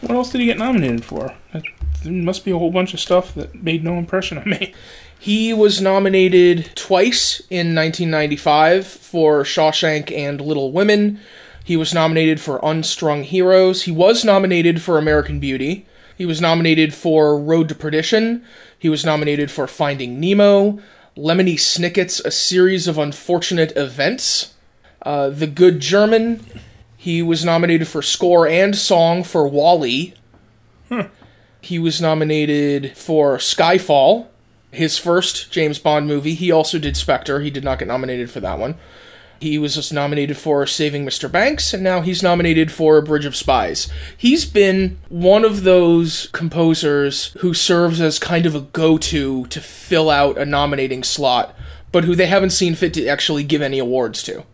[0.00, 1.32] What else did he get nominated for?
[1.52, 4.74] There must be a whole bunch of stuff that made no impression on me.
[5.22, 11.20] He was nominated twice in 1995 for Shawshank and Little Women.
[11.62, 13.84] He was nominated for Unstrung Heroes.
[13.84, 15.86] He was nominated for American Beauty.
[16.18, 18.44] He was nominated for Road to Perdition.
[18.76, 20.80] He was nominated for Finding Nemo,
[21.16, 24.54] Lemony Snicket's A Series of Unfortunate Events,
[25.02, 26.44] uh, The Good German.
[26.96, 30.14] He was nominated for score and song for WALL-E.
[31.60, 34.26] He was nominated for Skyfall,
[34.72, 36.34] his first James Bond movie.
[36.34, 37.40] He also did Spectre.
[37.40, 38.76] He did not get nominated for that one.
[39.38, 41.30] He was just nominated for Saving Mr.
[41.30, 43.88] Banks, and now he's nominated for Bridge of Spies.
[44.16, 49.60] He's been one of those composers who serves as kind of a go to to
[49.60, 51.56] fill out a nominating slot,
[51.90, 54.44] but who they haven't seen fit to actually give any awards to.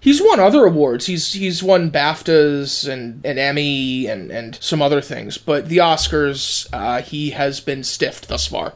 [0.00, 1.06] He's won other awards.
[1.06, 6.66] He's he's won BAFTAs and an Emmy and, and some other things, but the Oscars,
[6.72, 8.74] uh, he has been stiffed thus far.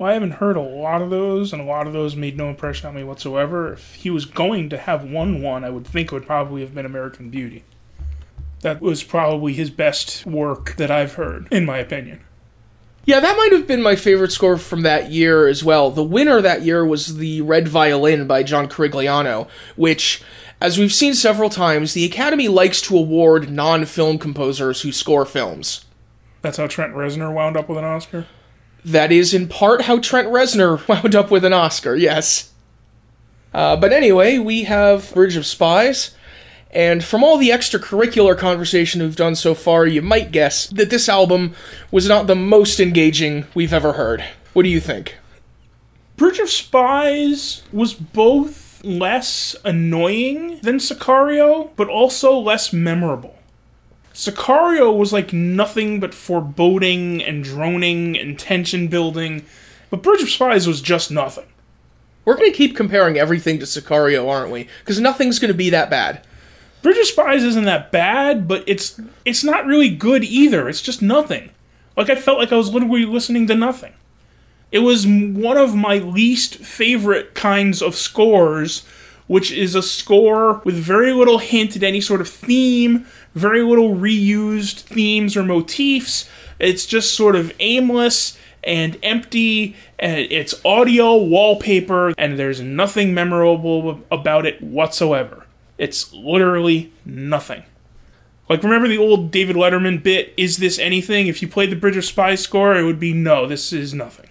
[0.00, 2.48] Well, I haven't heard a lot of those, and a lot of those made no
[2.48, 3.74] impression on me whatsoever.
[3.74, 6.74] If he was going to have won one, I would think it would probably have
[6.74, 7.64] been American Beauty.
[8.62, 12.20] That was probably his best work that I've heard, in my opinion.
[13.04, 15.90] Yeah, that might have been my favorite score from that year as well.
[15.90, 20.22] The winner that year was the Red Violin by John Corigliano, which,
[20.62, 25.26] as we've seen several times, the Academy likes to award non film composers who score
[25.26, 25.84] films.
[26.40, 28.26] That's how Trent Reznor wound up with an Oscar.
[28.84, 32.52] That is in part how Trent Reznor wound up with an Oscar, yes.
[33.52, 36.14] Uh, but anyway, we have Bridge of Spies,
[36.70, 41.08] and from all the extracurricular conversation we've done so far, you might guess that this
[41.08, 41.54] album
[41.90, 44.24] was not the most engaging we've ever heard.
[44.52, 45.16] What do you think?
[46.16, 53.36] Bridge of Spies was both less annoying than Sicario, but also less memorable.
[54.20, 59.46] Sicario was like nothing but foreboding and droning and tension building,
[59.88, 61.46] but Bridge of Spies was just nothing.
[62.26, 64.68] We're going to keep comparing everything to Sicario, aren't we?
[64.80, 66.22] Because nothing's going to be that bad.
[66.82, 70.68] Bridge of Spies isn't that bad, but it's it's not really good either.
[70.68, 71.48] It's just nothing.
[71.96, 73.94] Like I felt like I was literally listening to nothing.
[74.70, 78.84] It was one of my least favorite kinds of scores,
[79.28, 83.94] which is a score with very little hint at any sort of theme, very little
[83.94, 86.28] reused themes or motifs.
[86.58, 94.00] It's just sort of aimless and empty, and it's audio wallpaper, and there's nothing memorable
[94.10, 95.46] about it whatsoever.
[95.78, 97.62] It's literally nothing.
[98.50, 101.28] Like, remember the old David Letterman bit, Is This Anything?
[101.28, 104.26] If you played the Bridge of Spies score, it would be no, this is nothing.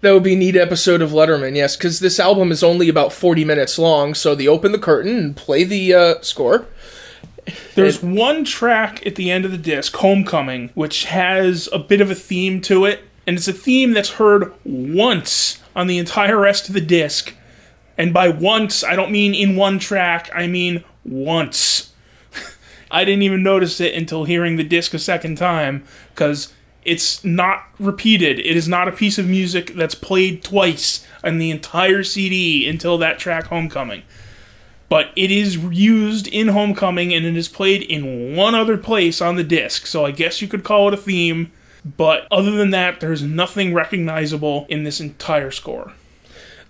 [0.00, 3.44] That would be neat episode of Letterman, yes, because this album is only about 40
[3.44, 6.66] minutes long, so they open the curtain and play the uh, score.
[7.74, 12.10] There's one track at the end of the disc, Homecoming, which has a bit of
[12.10, 16.68] a theme to it, and it's a theme that's heard once on the entire rest
[16.68, 17.34] of the disc.
[17.96, 21.92] And by once, I don't mean in one track, I mean once.
[22.90, 25.84] I didn't even notice it until hearing the disc a second time,
[26.14, 26.52] because
[26.84, 28.38] it's not repeated.
[28.38, 32.98] It is not a piece of music that's played twice on the entire CD until
[32.98, 34.02] that track, Homecoming
[34.88, 39.36] but it is used in Homecoming and it is played in one other place on
[39.36, 39.86] the disc.
[39.86, 41.52] So I guess you could call it a theme,
[41.96, 45.92] but other than that, there's nothing recognizable in this entire score.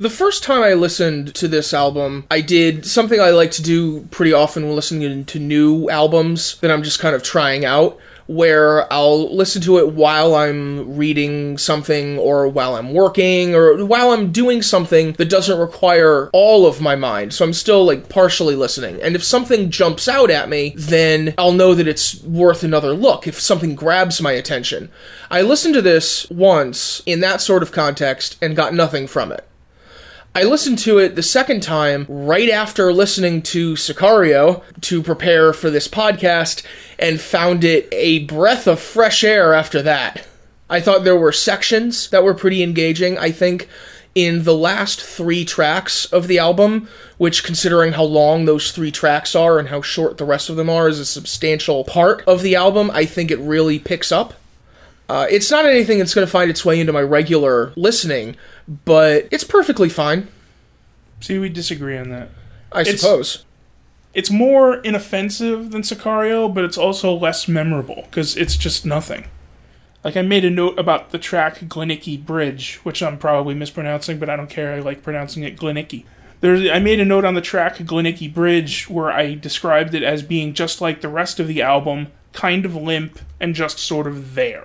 [0.00, 4.02] The first time I listened to this album, I did something I like to do
[4.12, 7.98] pretty often when listening to new albums that I'm just kind of trying out,
[8.28, 14.12] where I'll listen to it while I'm reading something or while I'm working or while
[14.12, 17.32] I'm doing something that doesn't require all of my mind.
[17.32, 19.00] So I'm still like partially listening.
[19.00, 23.26] And if something jumps out at me, then I'll know that it's worth another look
[23.26, 24.90] if something grabs my attention.
[25.30, 29.47] I listened to this once in that sort of context and got nothing from it.
[30.34, 35.70] I listened to it the second time right after listening to Sicario to prepare for
[35.70, 36.62] this podcast
[36.98, 40.26] and found it a breath of fresh air after that.
[40.70, 43.18] I thought there were sections that were pretty engaging.
[43.18, 43.68] I think
[44.14, 49.34] in the last three tracks of the album, which, considering how long those three tracks
[49.34, 52.54] are and how short the rest of them are, is a substantial part of the
[52.54, 54.34] album, I think it really picks up.
[55.08, 58.36] Uh, it's not anything that's going to find its way into my regular listening,
[58.84, 60.28] but it's perfectly fine.
[61.20, 62.28] See, we disagree on that.
[62.72, 63.44] I It's- suppose.
[64.14, 69.24] It's more inoffensive than Sicario, but it's also less memorable because it's just nothing.
[70.02, 74.28] Like I made a note about the track Glenicki Bridge, which I'm probably mispronouncing, but
[74.30, 74.74] I don't care.
[74.74, 76.04] I like pronouncing it Glenicki.
[76.40, 80.22] There, I made a note on the track Glenicki Bridge where I described it as
[80.22, 84.34] being just like the rest of the album, kind of limp and just sort of
[84.34, 84.64] there.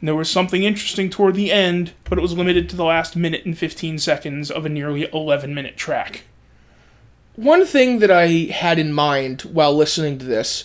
[0.00, 3.16] And there was something interesting toward the end, but it was limited to the last
[3.16, 6.24] minute and 15 seconds of a nearly 11 minute track.
[7.34, 10.64] One thing that I had in mind while listening to this,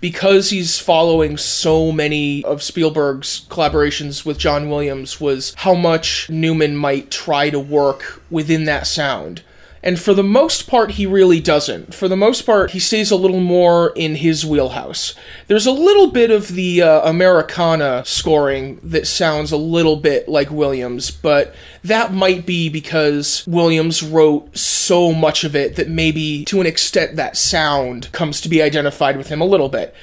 [0.00, 6.76] because he's following so many of Spielberg's collaborations with John Williams, was how much Newman
[6.76, 9.42] might try to work within that sound.
[9.82, 11.92] And for the most part, he really doesn't.
[11.92, 15.14] For the most part, he stays a little more in his wheelhouse.
[15.48, 20.50] There's a little bit of the uh, Americana scoring that sounds a little bit like
[20.52, 26.60] Williams, but that might be because Williams wrote so much of it that maybe to
[26.60, 29.94] an extent that sound comes to be identified with him a little bit.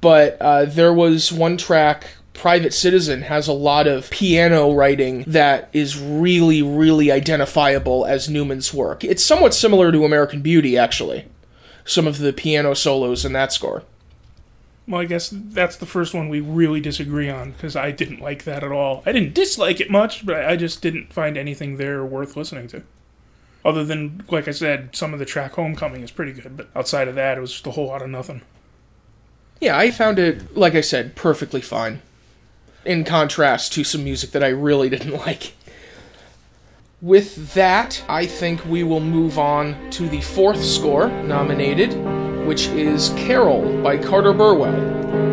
[0.00, 5.68] But uh, there was one track Private Citizen has a lot of piano writing that
[5.72, 9.02] is really, really identifiable as Newman's work.
[9.02, 11.26] It's somewhat similar to American Beauty, actually.
[11.84, 13.82] Some of the piano solos in that score.
[14.86, 18.44] Well, I guess that's the first one we really disagree on because I didn't like
[18.44, 19.02] that at all.
[19.04, 22.84] I didn't dislike it much, but I just didn't find anything there worth listening to.
[23.64, 27.08] Other than, like I said, some of the track Homecoming is pretty good, but outside
[27.08, 28.42] of that, it was just a whole lot of nothing.
[29.60, 32.00] Yeah, I found it, like I said, perfectly fine.
[32.84, 35.54] In contrast to some music that I really didn't like.
[37.00, 41.94] With that, I think we will move on to the fourth score nominated,
[42.44, 45.27] which is Carol by Carter Burwell.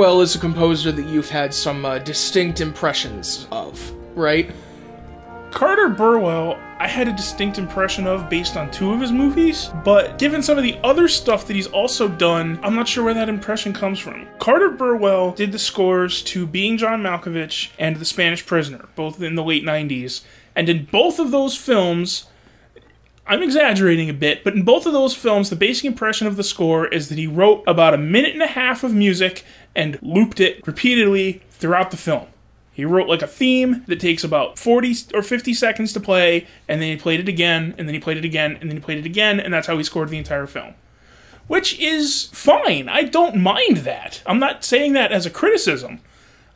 [0.00, 4.50] Carter is a composer that you've had some uh, distinct impressions of, right?
[5.50, 10.16] Carter Burwell, I had a distinct impression of based on two of his movies, but
[10.18, 13.28] given some of the other stuff that he's also done, I'm not sure where that
[13.28, 14.26] impression comes from.
[14.38, 19.34] Carter Burwell did the scores to Being John Malkovich and The Spanish Prisoner, both in
[19.34, 20.22] the late 90s,
[20.56, 22.24] and in both of those films,
[23.30, 26.42] I'm exaggerating a bit, but in both of those films, the basic impression of the
[26.42, 29.44] score is that he wrote about a minute and a half of music
[29.74, 32.26] and looped it repeatedly throughout the film.
[32.72, 36.80] He wrote like a theme that takes about 40 or 50 seconds to play, and
[36.80, 38.98] then he played it again, and then he played it again, and then he played
[38.98, 40.74] it again, and that's how he scored the entire film.
[41.46, 42.88] Which is fine.
[42.88, 44.22] I don't mind that.
[44.24, 46.00] I'm not saying that as a criticism.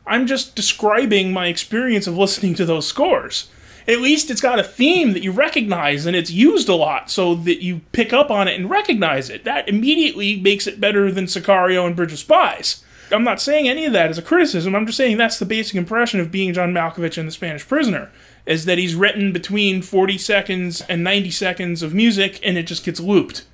[0.07, 3.49] I'm just describing my experience of listening to those scores.
[3.87, 7.35] At least it's got a theme that you recognize and it's used a lot so
[7.35, 9.43] that you pick up on it and recognize it.
[9.43, 12.83] That immediately makes it better than Sicario and Bridge of Spies.
[13.11, 14.75] I'm not saying any of that as a criticism.
[14.75, 18.11] I'm just saying that's the basic impression of being John Malkovich in The Spanish Prisoner,
[18.45, 22.83] is that he's written between 40 seconds and 90 seconds of music, and it just
[22.83, 23.45] gets looped.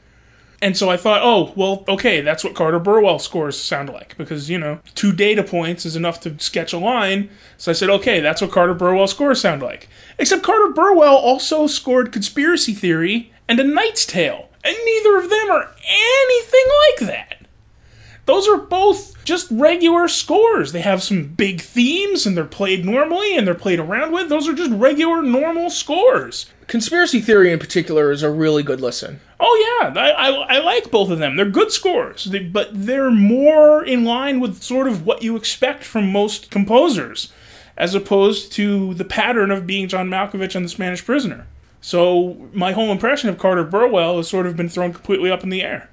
[0.63, 4.47] And so I thought, oh, well, okay, that's what Carter Burwell scores sound like because,
[4.47, 7.31] you know, two data points is enough to sketch a line.
[7.57, 9.89] So I said, okay, that's what Carter Burwell scores sound like.
[10.19, 15.49] Except Carter Burwell also scored Conspiracy Theory and A Knight's Tale, and neither of them
[15.49, 16.65] are anything
[16.99, 17.40] like that.
[18.31, 20.71] Those are both just regular scores.
[20.71, 24.29] They have some big themes and they're played normally and they're played around with.
[24.29, 26.45] Those are just regular, normal scores.
[26.67, 29.19] Conspiracy Theory in particular is a really good listen.
[29.37, 31.35] Oh yeah, I, I, I like both of them.
[31.35, 35.83] They're good scores, they, but they're more in line with sort of what you expect
[35.83, 37.33] from most composers,
[37.75, 41.47] as opposed to the pattern of being John Malkovich and The Spanish Prisoner.
[41.81, 45.49] So my whole impression of Carter Burwell has sort of been thrown completely up in
[45.49, 45.89] the air.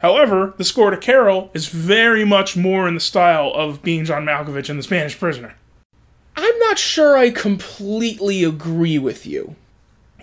[0.00, 4.24] However, the score to Carol is very much more in the style of being John
[4.24, 5.54] Malkovich and The Spanish Prisoner.
[6.36, 9.56] I'm not sure I completely agree with you.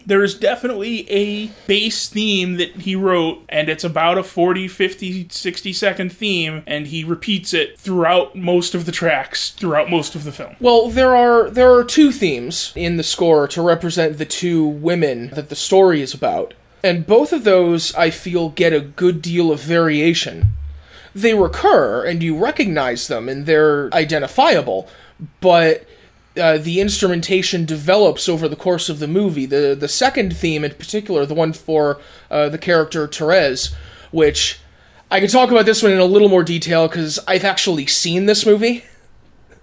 [0.06, 5.28] there is definitely a base theme that he wrote and it's about a 40 50
[5.30, 10.24] 60 second theme and he repeats it throughout most of the tracks throughout most of
[10.24, 14.26] the film Well, there are there are two themes in the score to represent the
[14.26, 16.54] two women that the story is about.
[16.84, 20.50] And both of those I feel get a good deal of variation.
[21.14, 24.88] They recur and you recognize them and they're identifiable,
[25.42, 25.88] but
[26.40, 29.46] uh, the instrumentation develops over the course of the movie.
[29.46, 32.00] The the second theme in particular, the one for
[32.30, 33.74] uh, the character Therese,
[34.12, 34.60] which
[35.10, 38.26] I can talk about this one in a little more detail because I've actually seen
[38.26, 38.84] this movie.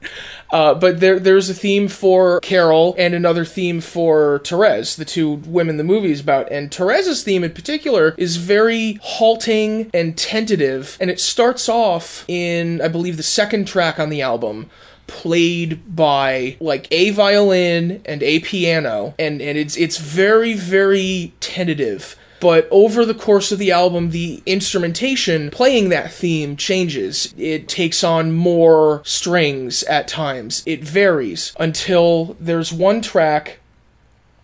[0.51, 5.33] Uh, but there, there's a theme for Carol and another theme for Therese, the two
[5.33, 6.51] women the movie is about.
[6.53, 12.81] And Therese's theme in particular is very halting and tentative, and it starts off in,
[12.81, 14.71] I believe, the second track on the album,
[15.07, 22.17] played by like a violin and a piano, and and it's it's very very tentative
[22.45, 27.33] but over the course of the album, the instrumentation playing that theme changes.
[27.39, 30.63] It takes on more strings at times.
[30.67, 33.61] It varies until there's one track,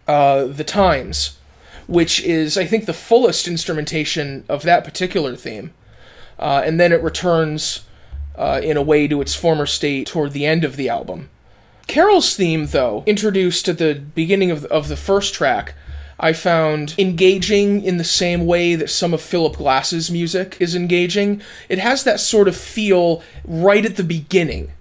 [0.09, 1.37] uh, The Times,
[1.87, 5.75] which is, I think, the fullest instrumentation of that particular theme.
[6.39, 7.85] Uh, and then it returns
[8.35, 11.29] uh, in a way to its former state toward the end of the album.
[11.87, 15.75] Carol's theme, though, introduced at the beginning of, of the first track,
[16.21, 21.41] I found engaging in the same way that some of Philip Glass's music is engaging.
[21.71, 24.73] It has that sort of feel right at the beginning.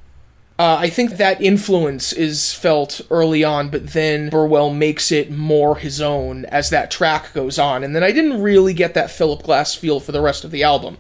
[0.60, 5.78] Uh, I think that influence is felt early on, but then Burwell makes it more
[5.78, 7.82] his own as that track goes on.
[7.82, 10.64] And then I didn't really get that Philip Glass feel for the rest of the
[10.64, 10.98] album.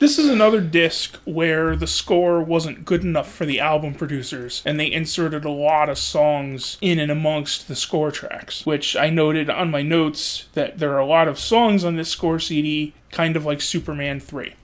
[0.00, 4.80] This is another disc where the score wasn't good enough for the album producers and
[4.80, 9.48] they inserted a lot of songs in and amongst the score tracks which i noted
[9.48, 13.36] on my notes that there are a lot of songs on this score cd kind
[13.36, 14.54] of like superman 3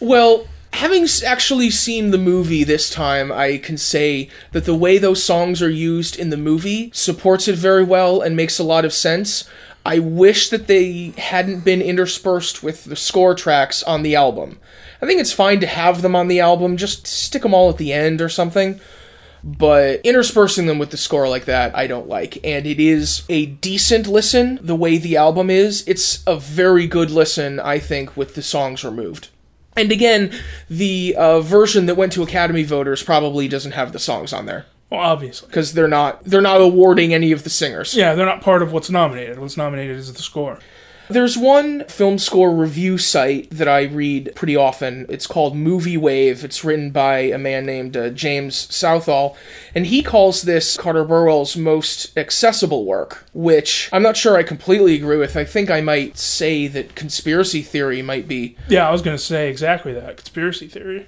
[0.00, 5.22] Well, having actually seen the movie this time, I can say that the way those
[5.22, 8.92] songs are used in the movie supports it very well and makes a lot of
[8.92, 9.48] sense.
[9.86, 14.58] I wish that they hadn't been interspersed with the score tracks on the album.
[15.02, 17.76] I think it's fine to have them on the album, just stick them all at
[17.76, 18.80] the end or something.
[19.42, 22.38] But interspersing them with the score like that, I don't like.
[22.42, 25.86] And it is a decent listen, the way the album is.
[25.86, 29.28] It's a very good listen, I think, with the songs removed.
[29.76, 30.32] And again,
[30.70, 34.64] the uh, version that went to Academy voters probably doesn't have the songs on there
[34.90, 37.94] well obviously because they're not they're not awarding any of the singers.
[37.94, 40.58] yeah they're not part of what's nominated what's nominated is the score
[41.10, 45.04] There's one film score review site that I read pretty often.
[45.10, 46.42] It's called Movie Wave.
[46.44, 49.36] It's written by a man named uh, James Southall,
[49.74, 54.94] and he calls this Carter Burwell's most accessible work, which I'm not sure I completely
[54.94, 55.36] agree with.
[55.36, 59.22] I think I might say that Conspiracy Theory might be yeah i was going to
[59.22, 61.06] say exactly that conspiracy theory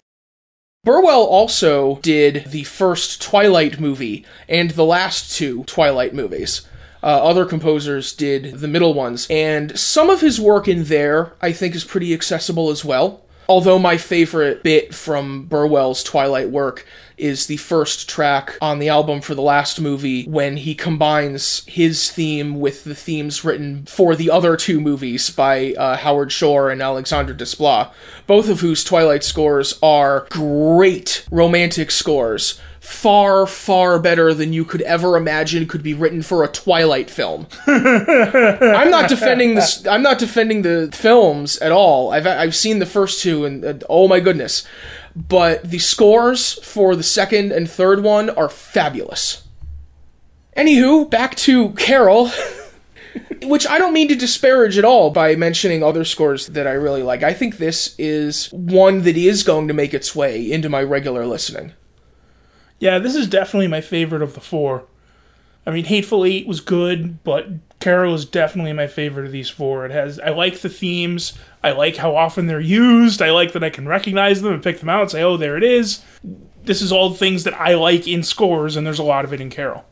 [0.86, 6.60] Burwell also did the first Twilight movie and the last two Twilight movies.
[7.02, 11.50] Uh, other composers did the middle ones, and some of his work in there I
[11.50, 13.24] think is pretty accessible as well.
[13.48, 19.20] Although my favorite bit from Burwell's Twilight work is the first track on the album
[19.20, 24.30] for the last movie when he combines his theme with the themes written for the
[24.30, 27.92] other two movies by uh, Howard Shore and Alexandre Desplat,
[28.26, 34.82] both of whose Twilight scores are great romantic scores far, far better than you could
[34.82, 37.46] ever imagine could be written for a Twilight film.
[37.66, 39.84] I'm not defending this.
[39.86, 42.12] I'm not defending the films at all.
[42.12, 44.64] I've I've seen the first two, and uh, oh my goodness,
[45.16, 49.44] but the scores for the second and third one are fabulous.
[50.56, 52.30] Anywho, back to Carol.
[53.42, 57.02] Which I don't mean to disparage at all by mentioning other scores that I really
[57.02, 57.22] like.
[57.22, 61.24] I think this is one that is going to make its way into my regular
[61.26, 61.72] listening.
[62.78, 64.84] Yeah, this is definitely my favorite of the four.
[65.66, 67.48] I mean, Hateful Eight was good, but
[67.80, 69.86] Carol is definitely my favorite of these four.
[69.86, 71.38] It has I like the themes.
[71.66, 73.20] I like how often they're used.
[73.20, 75.56] I like that I can recognize them and pick them out and say, "Oh, there
[75.56, 76.02] it is."
[76.64, 79.40] This is all things that I like in scores, and there's a lot of it
[79.40, 79.84] in Carol.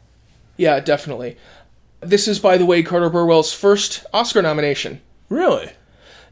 [0.57, 1.37] Yeah, definitely.
[2.01, 5.01] This is, by the way, Carter Burwell's first Oscar nomination.
[5.29, 5.71] Really?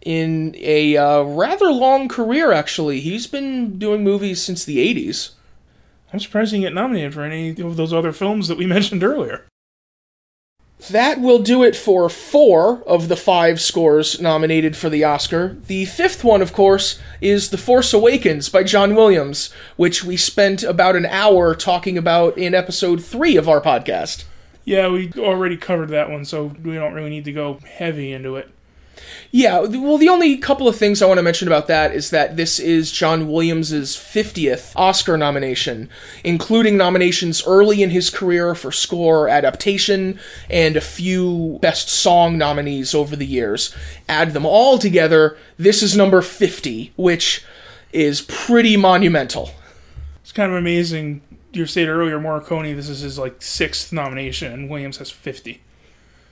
[0.03, 3.01] In a uh, rather long career, actually.
[3.01, 5.31] He's been doing movies since the 80s.
[6.13, 9.03] I'm surprised he didn't get nominated for any of those other films that we mentioned
[9.03, 9.45] earlier.
[10.91, 15.57] That will do it for four of the five scores nominated for the Oscar.
[15.67, 20.65] The fifth one, of course, is The Force Awakens by John Williams, which we spent
[20.65, 24.25] about an hour talking about in episode three of our podcast.
[24.65, 28.37] Yeah, we already covered that one, so we don't really need to go heavy into
[28.37, 28.51] it.
[29.31, 32.37] Yeah, well, the only couple of things I want to mention about that is that
[32.37, 35.89] this is John Williams's 50th Oscar nomination,
[36.23, 42.95] including nominations early in his career for score adaptation and a few Best Song nominees
[42.95, 43.75] over the years.
[44.09, 47.45] Add them all together, this is number 50, which
[47.93, 49.51] is pretty monumental.
[50.23, 51.23] It's kind of amazing.
[51.53, 55.61] You said earlier, Morricone, this is his like sixth nomination, and Williams has 50.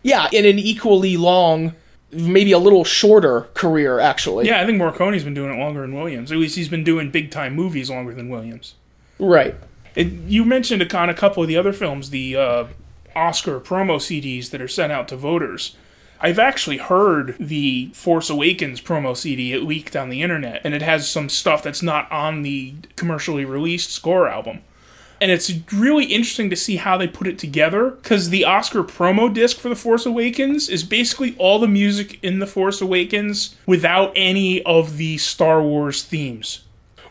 [0.03, 1.75] Yeah, in an equally long
[2.12, 4.46] maybe a little shorter career actually.
[4.46, 6.32] Yeah, I think Morricone's been doing it longer than Williams.
[6.32, 8.74] At least he's been doing big time movies longer than Williams.
[9.18, 9.54] Right.
[9.94, 12.66] It, you mentioned on a couple of the other films the uh,
[13.14, 15.76] Oscar promo CDs that are sent out to voters.
[16.22, 20.82] I've actually heard the Force Awakens promo CD it leaked on the internet, and it
[20.82, 24.61] has some stuff that's not on the commercially released score album
[25.21, 29.33] and it's really interesting to see how they put it together because the Oscar promo
[29.33, 34.12] disc for The Force Awakens is basically all the music in The Force Awakens without
[34.16, 36.62] any of the Star Wars themes.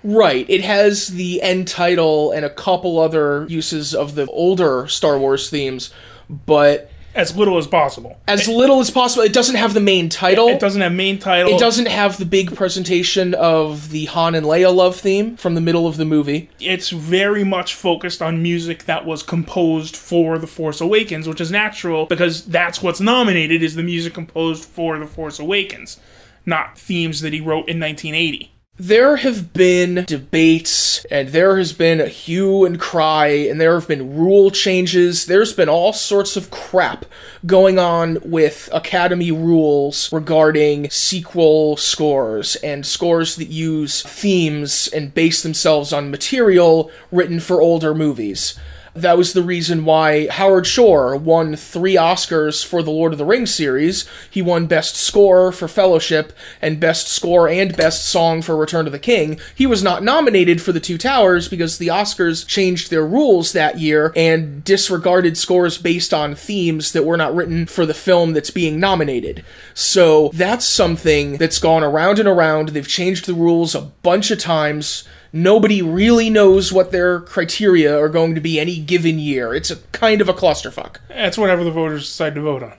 [0.04, 0.50] Right.
[0.50, 5.50] It has the end title and a couple other uses of the older Star Wars
[5.50, 5.92] themes,
[6.30, 8.20] but as little as possible.
[8.28, 9.24] As it, little as possible.
[9.24, 10.48] It doesn't have the main title.
[10.50, 11.54] It doesn't have main title.
[11.54, 15.62] It doesn't have the big presentation of the Han and Leia love theme from the
[15.62, 16.50] middle of the movie.
[16.60, 21.52] It's very much focused on music that was composed for The Force Awakens, which is
[21.52, 26.00] natural because that's what's nominated is the music composed for The Force Awakens,
[26.46, 32.00] not themes that he wrote in 1980 there have been debates and there has been
[32.00, 35.26] a hue and cry and there have been rule changes.
[35.26, 37.06] There's been all sorts of crap
[37.46, 45.44] going on with Academy rules regarding sequel scores and scores that use themes and base
[45.44, 48.58] themselves on material written for older movies.
[49.00, 53.26] That was the reason why Howard Shore won three Oscars for the Lord of the
[53.26, 54.06] Rings series.
[54.30, 58.92] He won Best Score for Fellowship and Best Score and Best Song for Return of
[58.92, 59.40] the King.
[59.56, 63.80] He was not nominated for The Two Towers because the Oscars changed their rules that
[63.80, 68.52] year and disregarded scores based on themes that were not written for the film that's
[68.52, 69.46] being nominated.
[69.74, 72.70] So that's something that's gone around and around.
[72.70, 78.10] They've changed the rules a bunch of times nobody really knows what their criteria are
[78.10, 79.54] going to be any given year.
[79.54, 80.98] It's a kind of a clusterfuck.
[81.10, 82.78] It's whatever the voters decide to vote on.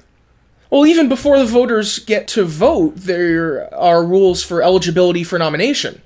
[0.70, 6.00] Well, even before the voters get to vote, there are rules for eligibility for nomination.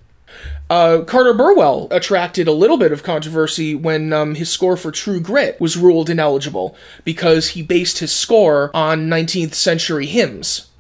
[0.70, 5.20] Uh, Carter Burwell attracted a little bit of controversy when um, his score for True
[5.20, 6.74] Grit was ruled ineligible
[7.04, 10.70] because he based his score on 19th century hymns.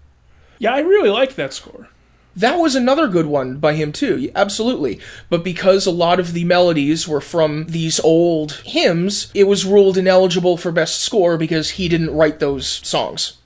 [0.58, 1.88] Yeah, I really like that score.
[2.36, 5.00] That was another good one by him too, absolutely.
[5.28, 9.96] But because a lot of the melodies were from these old hymns, it was ruled
[9.96, 13.38] ineligible for best score because he didn't write those songs.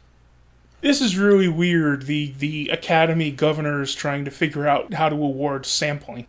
[0.80, 2.07] This is really weird.
[2.07, 6.26] The the Academy governors trying to figure out how to award sampling.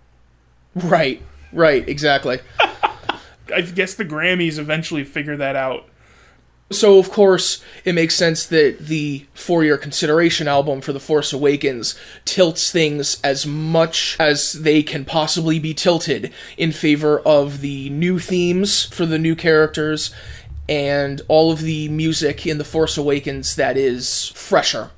[0.75, 1.21] Right,
[1.53, 2.39] right, exactly.
[3.53, 5.88] I guess the Grammys eventually figure that out.
[6.71, 11.33] So, of course, it makes sense that the For Your Consideration album for The Force
[11.33, 11.95] Awakens
[12.25, 18.19] tilts things as much as they can possibly be tilted in favor of the new
[18.19, 20.13] themes for the new characters
[20.67, 24.91] and all of the music in The Force Awakens that is fresher.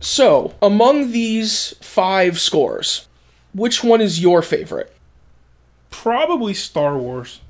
[0.00, 3.06] So, among these five scores,
[3.52, 4.96] which one is your favorite?
[5.90, 7.40] Probably Star Wars.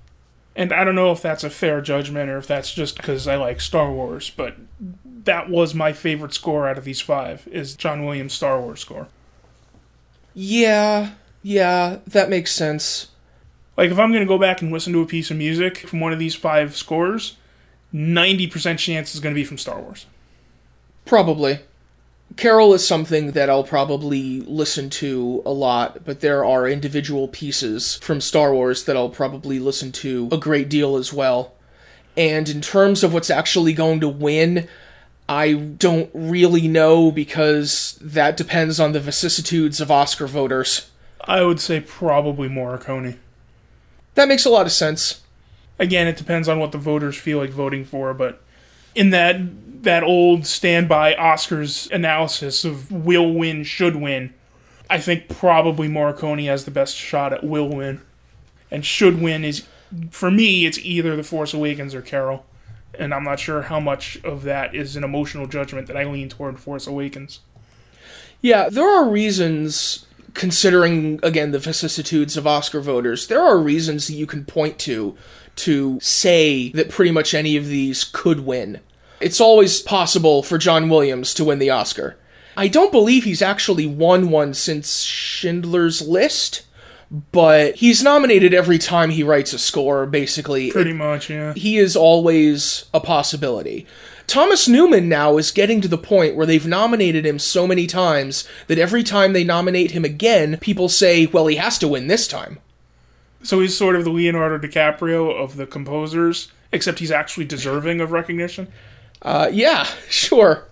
[0.56, 3.36] And I don't know if that's a fair judgment or if that's just because I
[3.36, 4.56] like Star Wars, but
[5.04, 9.08] that was my favorite score out of these five is John Williams' Star Wars score.
[10.32, 11.10] Yeah,
[11.42, 13.08] yeah, that makes sense.
[13.76, 16.14] Like if I'm gonna go back and listen to a piece of music from one
[16.14, 17.36] of these five scores,
[17.92, 20.06] ninety percent chance is gonna be from Star Wars.
[21.04, 21.60] Probably.
[22.34, 27.96] Carol is something that I'll probably listen to a lot, but there are individual pieces
[27.96, 31.54] from Star Wars that I'll probably listen to a great deal as well.
[32.16, 34.68] And in terms of what's actually going to win,
[35.28, 40.90] I don't really know because that depends on the vicissitudes of Oscar voters.
[41.20, 43.16] I would say probably Morricone.
[44.14, 45.22] That makes a lot of sense.
[45.78, 48.42] Again, it depends on what the voters feel like voting for, but
[48.94, 54.34] in that that old standby Oscars analysis of will win, should win,
[54.90, 58.02] I think probably Morricone has the best shot at will win.
[58.70, 59.66] And should win is
[60.10, 62.44] for me it's either The Force Awakens or Carol.
[62.98, 66.28] And I'm not sure how much of that is an emotional judgment that I lean
[66.28, 67.40] toward Force Awakens.
[68.42, 74.14] Yeah, there are reasons considering again the vicissitudes of Oscar voters, there are reasons that
[74.14, 75.16] you can point to
[75.56, 78.80] to say that pretty much any of these could win.
[79.20, 82.16] It's always possible for John Williams to win the Oscar.
[82.56, 86.62] I don't believe he's actually won one since Schindler's List,
[87.32, 90.70] but he's nominated every time he writes a score, basically.
[90.70, 91.52] Pretty much, yeah.
[91.54, 93.86] He is always a possibility.
[94.26, 98.48] Thomas Newman now is getting to the point where they've nominated him so many times
[98.66, 102.26] that every time they nominate him again, people say, well, he has to win this
[102.26, 102.58] time.
[103.42, 108.10] So he's sort of the Leonardo DiCaprio of the composers, except he's actually deserving of
[108.10, 108.66] recognition.
[109.26, 110.62] Uh, yeah, sure.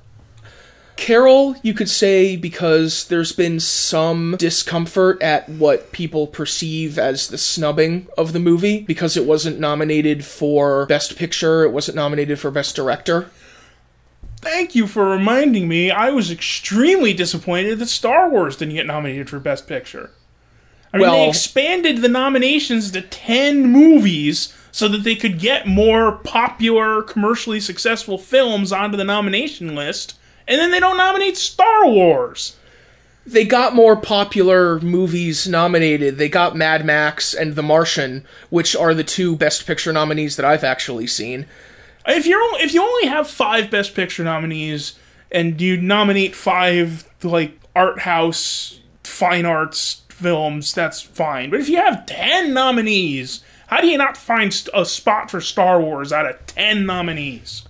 [0.94, 7.36] Carol, you could say, because there's been some discomfort at what people perceive as the
[7.36, 12.52] snubbing of the movie, because it wasn't nominated for Best Picture, it wasn't nominated for
[12.52, 13.28] Best Director.
[14.40, 15.90] Thank you for reminding me.
[15.90, 20.10] I was extremely disappointed that Star Wars didn't get nominated for Best Picture.
[20.92, 25.68] I mean, Well- they expanded the nominations to 10 movies so that they could get
[25.68, 30.18] more popular, commercially successful films onto the nomination list,
[30.48, 32.56] and then they don't nominate Star Wars.
[33.24, 36.18] They got more popular movies nominated.
[36.18, 40.44] They got Mad Max and The Martian, which are the two Best Picture nominees that
[40.44, 41.46] I've actually seen.
[42.04, 44.98] If you're if you only have five Best Picture nominees
[45.30, 51.50] and you nominate five like art house fine arts films, that's fine.
[51.50, 53.40] But if you have ten nominees,
[53.74, 57.64] how do you not find a spot for Star Wars out of ten nominees?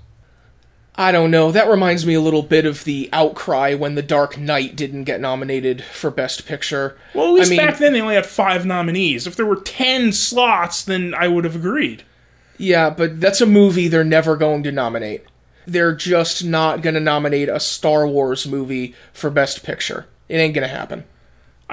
[0.97, 1.51] I don't know.
[1.51, 5.23] That reminds me a little bit of the outcry when The Dark Knight didn't get
[5.23, 6.99] nominated for Best Picture.
[7.15, 9.27] Well, at least I mean, back then they only had five nominees.
[9.27, 12.03] If there were ten slots, then I would have agreed.
[12.59, 15.25] Yeah, but that's a movie they're never going to nominate.
[15.67, 20.05] They're just not going to nominate a Star Wars movie for Best Picture.
[20.29, 21.05] It ain't going to happen.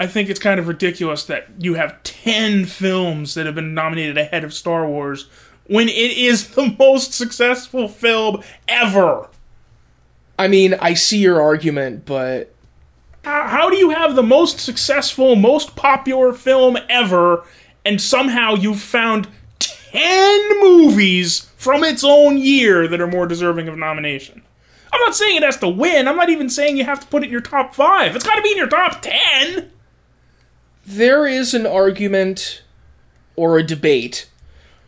[0.02, 4.18] I think it's kind of ridiculous that you have 10 films that have been nominated
[4.18, 5.30] ahead of Star Wars
[5.68, 9.30] when it is the most successful film ever.
[10.40, 12.52] I mean, I see your argument, but
[13.24, 17.46] How, how do you have the most successful, most popular film ever,
[17.86, 19.28] and somehow you've found
[19.60, 24.42] 10 movies from its own year that are more deserving of nomination?
[24.92, 26.08] I'm not saying it has to win.
[26.08, 28.16] I'm not even saying you have to put it in your top five.
[28.16, 29.72] It's got to be in your top 10.
[30.86, 32.64] There is an argument
[33.36, 34.28] or a debate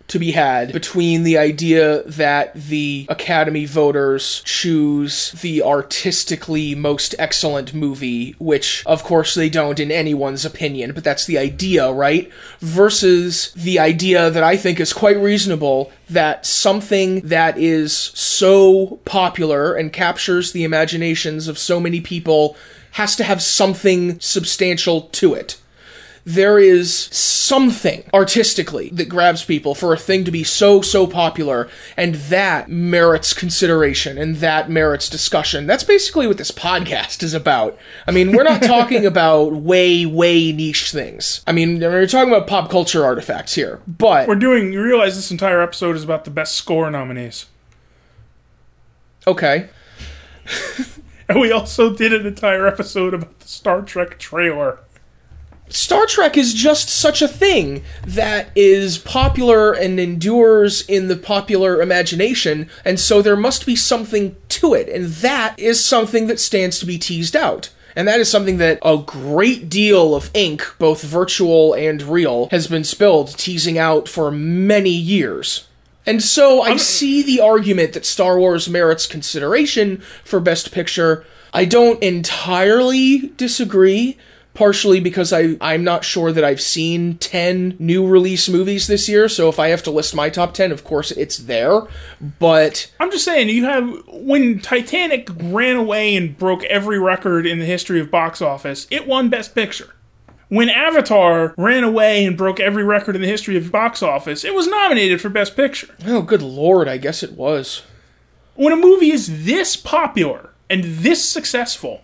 [0.08, 7.74] to be had between the idea that the Academy voters choose the artistically most excellent
[7.74, 12.32] movie, which of course they don't in anyone's opinion, but that's the idea, right?
[12.60, 19.74] Versus the idea that I think is quite reasonable that something that is so popular
[19.74, 22.58] and captures the imaginations of so many people
[22.92, 25.58] has to have something substantial to it
[26.26, 31.70] there is something artistically that grabs people for a thing to be so so popular
[31.98, 37.78] and that merits consideration and that merits discussion that's basically what this podcast is about
[38.08, 42.48] i mean we're not talking about way way niche things i mean we're talking about
[42.48, 46.32] pop culture artifacts here but We're doing, you realize this entire episode is about the
[46.32, 47.48] best score nominees.
[49.28, 49.70] okay
[51.30, 54.80] And we also did an entire episode about the Star Trek trailer.
[55.70, 61.82] Star Trek is just such a thing that is popular and endures in the popular
[61.82, 66.80] imagination, and so there must be something to it, and that is something that stands
[66.80, 67.70] to be teased out.
[67.96, 72.68] And that is something that a great deal of ink, both virtual and real, has
[72.68, 75.68] been spilled, teasing out for many years.
[76.06, 81.24] And so I see the argument that Star Wars merits consideration for Best Picture.
[81.54, 84.18] I don't entirely disagree,
[84.54, 89.28] partially because I, I'm not sure that I've seen 10 new release movies this year,
[89.28, 91.82] so if I have to list my top 10, of course it's there.
[92.40, 97.60] But I'm just saying, you have when Titanic ran away and broke every record in
[97.60, 99.94] the history of box office, it won Best Picture.
[100.50, 104.54] When Avatar ran away and broke every record in the history of box office, it
[104.54, 105.96] was nominated for Best Picture.
[106.06, 107.82] oh, good lord, I guess it was.
[108.54, 112.02] When a movie is this popular and this successful,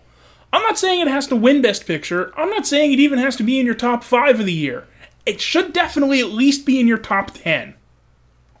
[0.52, 2.32] I'm not saying it has to win Best Picture.
[2.36, 4.86] I'm not saying it even has to be in your top five of the year.
[5.24, 7.74] It should definitely at least be in your top 10.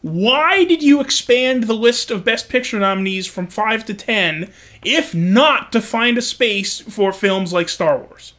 [0.02, 4.50] Why did you expand the list of Best Picture nominees from 5 to 10
[4.82, 8.32] if not to find a space for films like Star Wars?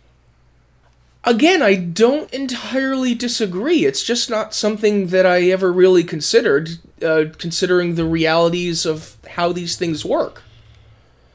[1.23, 3.85] Again, I don't entirely disagree.
[3.85, 9.51] It's just not something that I ever really considered, uh, considering the realities of how
[9.51, 10.41] these things work.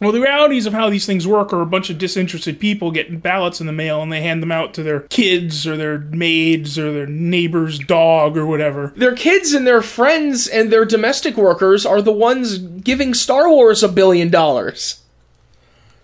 [0.07, 3.19] Well, the realities of how these things work are a bunch of disinterested people getting
[3.19, 6.79] ballots in the mail and they hand them out to their kids or their maids
[6.79, 8.93] or their neighbor's dog or whatever.
[8.95, 13.83] Their kids and their friends and their domestic workers are the ones giving Star Wars
[13.83, 15.01] a billion dollars.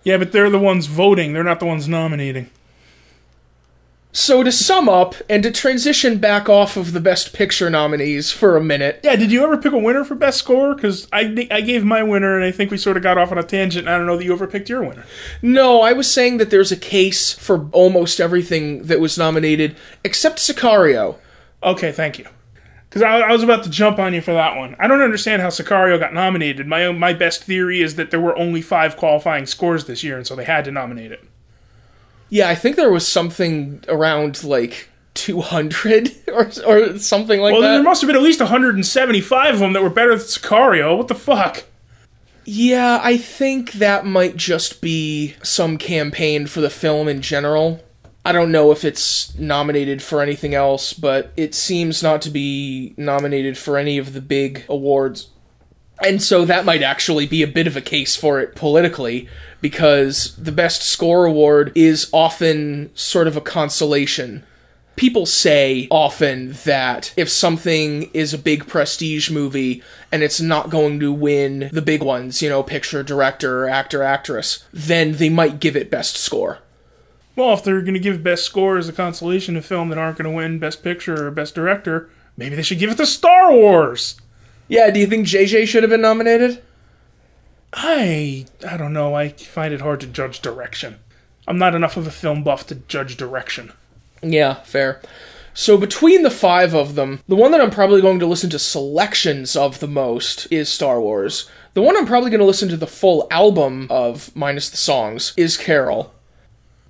[0.03, 2.49] Yeah, but they're the ones voting, they're not the ones nominating.
[4.15, 8.55] So to sum up, and to transition back off of the Best Picture nominees for
[8.55, 10.75] a minute, Yeah, did you ever pick a winner for best score?
[10.75, 13.39] Because I, I gave my winner and I think we sort of got off on
[13.39, 13.87] a tangent.
[13.87, 15.03] I don't know that you ever picked your winner.
[15.41, 20.37] no, I was saying that there's a case for almost everything that was nominated except
[20.37, 21.17] Sicario.
[21.63, 22.27] Okay, thank you.
[22.87, 24.75] Because I, I was about to jump on you for that one.
[24.77, 26.67] I don't understand how Sicario got nominated.
[26.67, 30.27] My my best theory is that there were only five qualifying scores this year, and
[30.27, 31.23] so they had to nominate it.
[32.33, 37.67] Yeah, I think there was something around like 200 or, or something like Well, that.
[37.67, 40.97] Well, there must have been at least 175 of them that were better than Sicario.
[40.97, 41.65] What the fuck?
[42.43, 47.83] Yeah, I think that might just be some campaign for the film in general.
[48.25, 52.95] I don't know if it's nominated for anything else, but it seems not to be
[52.97, 55.29] nominated for any of the big awards.
[56.03, 59.29] And so that might actually be a bit of a case for it politically,
[59.61, 64.43] because the Best Score Award is often sort of a consolation.
[64.95, 69.81] People say often that if something is a big prestige movie
[70.11, 74.65] and it's not going to win the big ones, you know, picture, director, actor, actress,
[74.71, 76.59] then they might give it Best Score.
[77.35, 80.17] Well, if they're going to give best score as a consolation to film that aren't
[80.19, 83.51] going to win best picture or best director, maybe they should give it to Star
[83.51, 84.21] Wars.
[84.73, 86.63] Yeah, do you think JJ should have been nominated?
[87.73, 89.13] I I don't know.
[89.13, 90.97] I find it hard to judge direction.
[91.47, 93.73] I'm not enough of a film buff to judge direction.
[94.23, 94.99] Yeah, fair.
[95.53, 98.57] So between the five of them, the one that I'm probably going to listen to
[98.57, 101.47] selections of the most is Star Wars.
[101.75, 105.33] The one I'm probably going to listen to the full album of, minus the songs,
[105.37, 106.11] is Carol.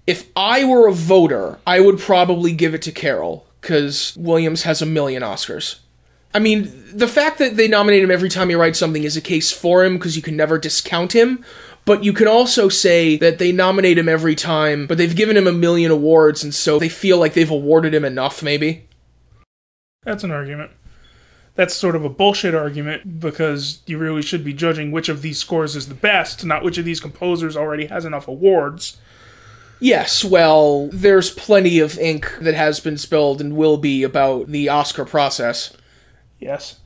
[0.07, 4.81] If I were a voter, I would probably give it to Carol, because Williams has
[4.81, 5.79] a million Oscars.
[6.33, 9.21] I mean, the fact that they nominate him every time he writes something is a
[9.21, 11.43] case for him, because you can never discount him.
[11.85, 15.47] But you can also say that they nominate him every time, but they've given him
[15.47, 18.87] a million awards, and so they feel like they've awarded him enough, maybe.
[20.03, 20.71] That's an argument.
[21.55, 25.37] That's sort of a bullshit argument because you really should be judging which of these
[25.37, 28.97] scores is the best, not which of these composers already has enough awards.
[29.79, 34.69] Yes, well, there's plenty of ink that has been spilled and will be about the
[34.69, 35.75] Oscar process.
[36.43, 36.79] Yes.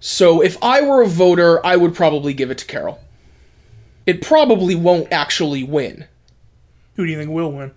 [0.00, 3.00] So if I were a voter, I would probably give it to Carol.
[4.06, 6.06] It probably won't actually win.
[6.96, 7.72] Who do you think will win?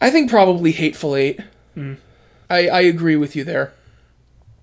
[0.00, 1.40] I think probably Hateful Eight.
[1.74, 1.94] Hmm.
[2.48, 3.72] I, I agree with you there.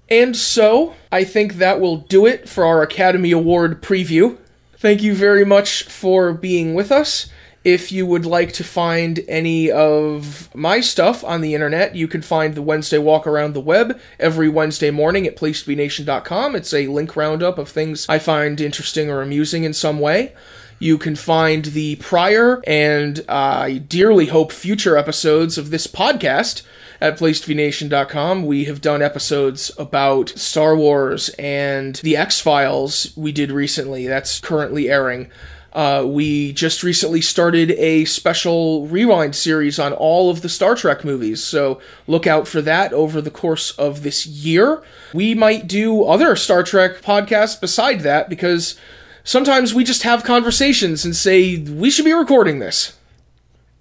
[0.10, 4.38] And so, I think that will do it for our Academy Award preview.
[4.78, 7.30] Thank you very much for being with us.
[7.70, 12.24] If you would like to find any of my stuff on the internet, you can
[12.24, 16.56] find the Wednesday Walk Around the Web every Wednesday morning at placetobenation.com.
[16.56, 20.34] It's a link roundup of things I find interesting or amusing in some way.
[20.80, 26.64] You can find the prior and uh, I dearly hope future episodes of this podcast
[27.00, 28.48] at placetobenation.com.
[28.48, 34.08] We have done episodes about Star Wars and the X Files we did recently.
[34.08, 35.30] That's currently airing.
[35.72, 41.06] Uh, we just recently started a special rewind series on all of the Star Trek
[41.06, 44.82] movies, so look out for that over the course of this year.
[45.14, 48.80] We might do other Star Trek podcasts beside that because
[49.24, 52.98] sometimes we just have conversations and say, we should be recording this.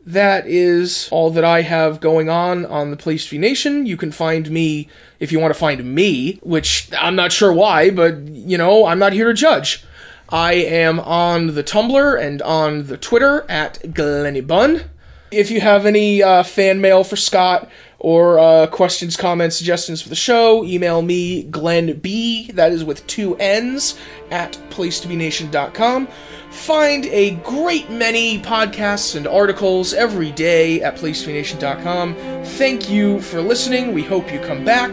[0.05, 3.84] that is all that I have going on on the Place Nation.
[3.84, 4.89] You can find me
[5.20, 8.99] if you want to find me, which I'm not sure why, but you know, I'm
[8.99, 9.84] not here to judge.
[10.29, 14.83] I am on the Tumblr and on the Twitter at Glenny Bun.
[15.31, 17.68] If you have any uh, fan mail for Scott
[17.99, 23.07] or uh, questions, comments, suggestions for the show, email me, Glenn B, that is with
[23.07, 23.99] two N's,
[24.31, 26.09] at placetobenation.com.
[26.51, 32.14] Find a great many podcasts and articles every day at placetobenation.com.
[32.45, 33.93] Thank you for listening.
[33.93, 34.93] We hope you come back.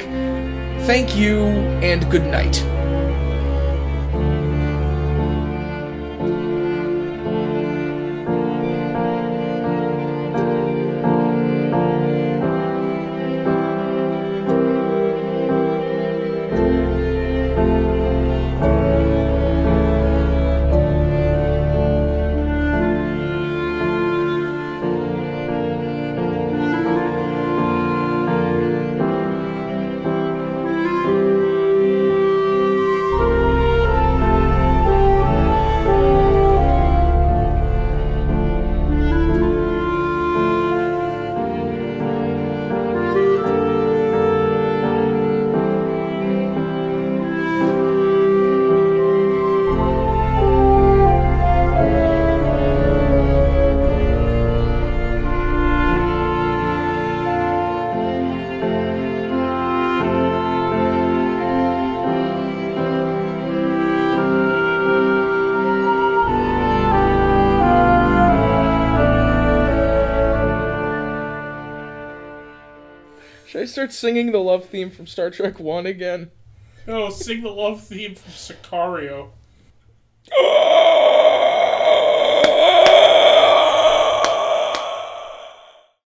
[0.86, 2.75] Thank you, and good night.
[73.86, 76.32] Start singing the love theme from Star Trek 1 again?
[76.88, 79.30] No, sing the love theme from Sicario.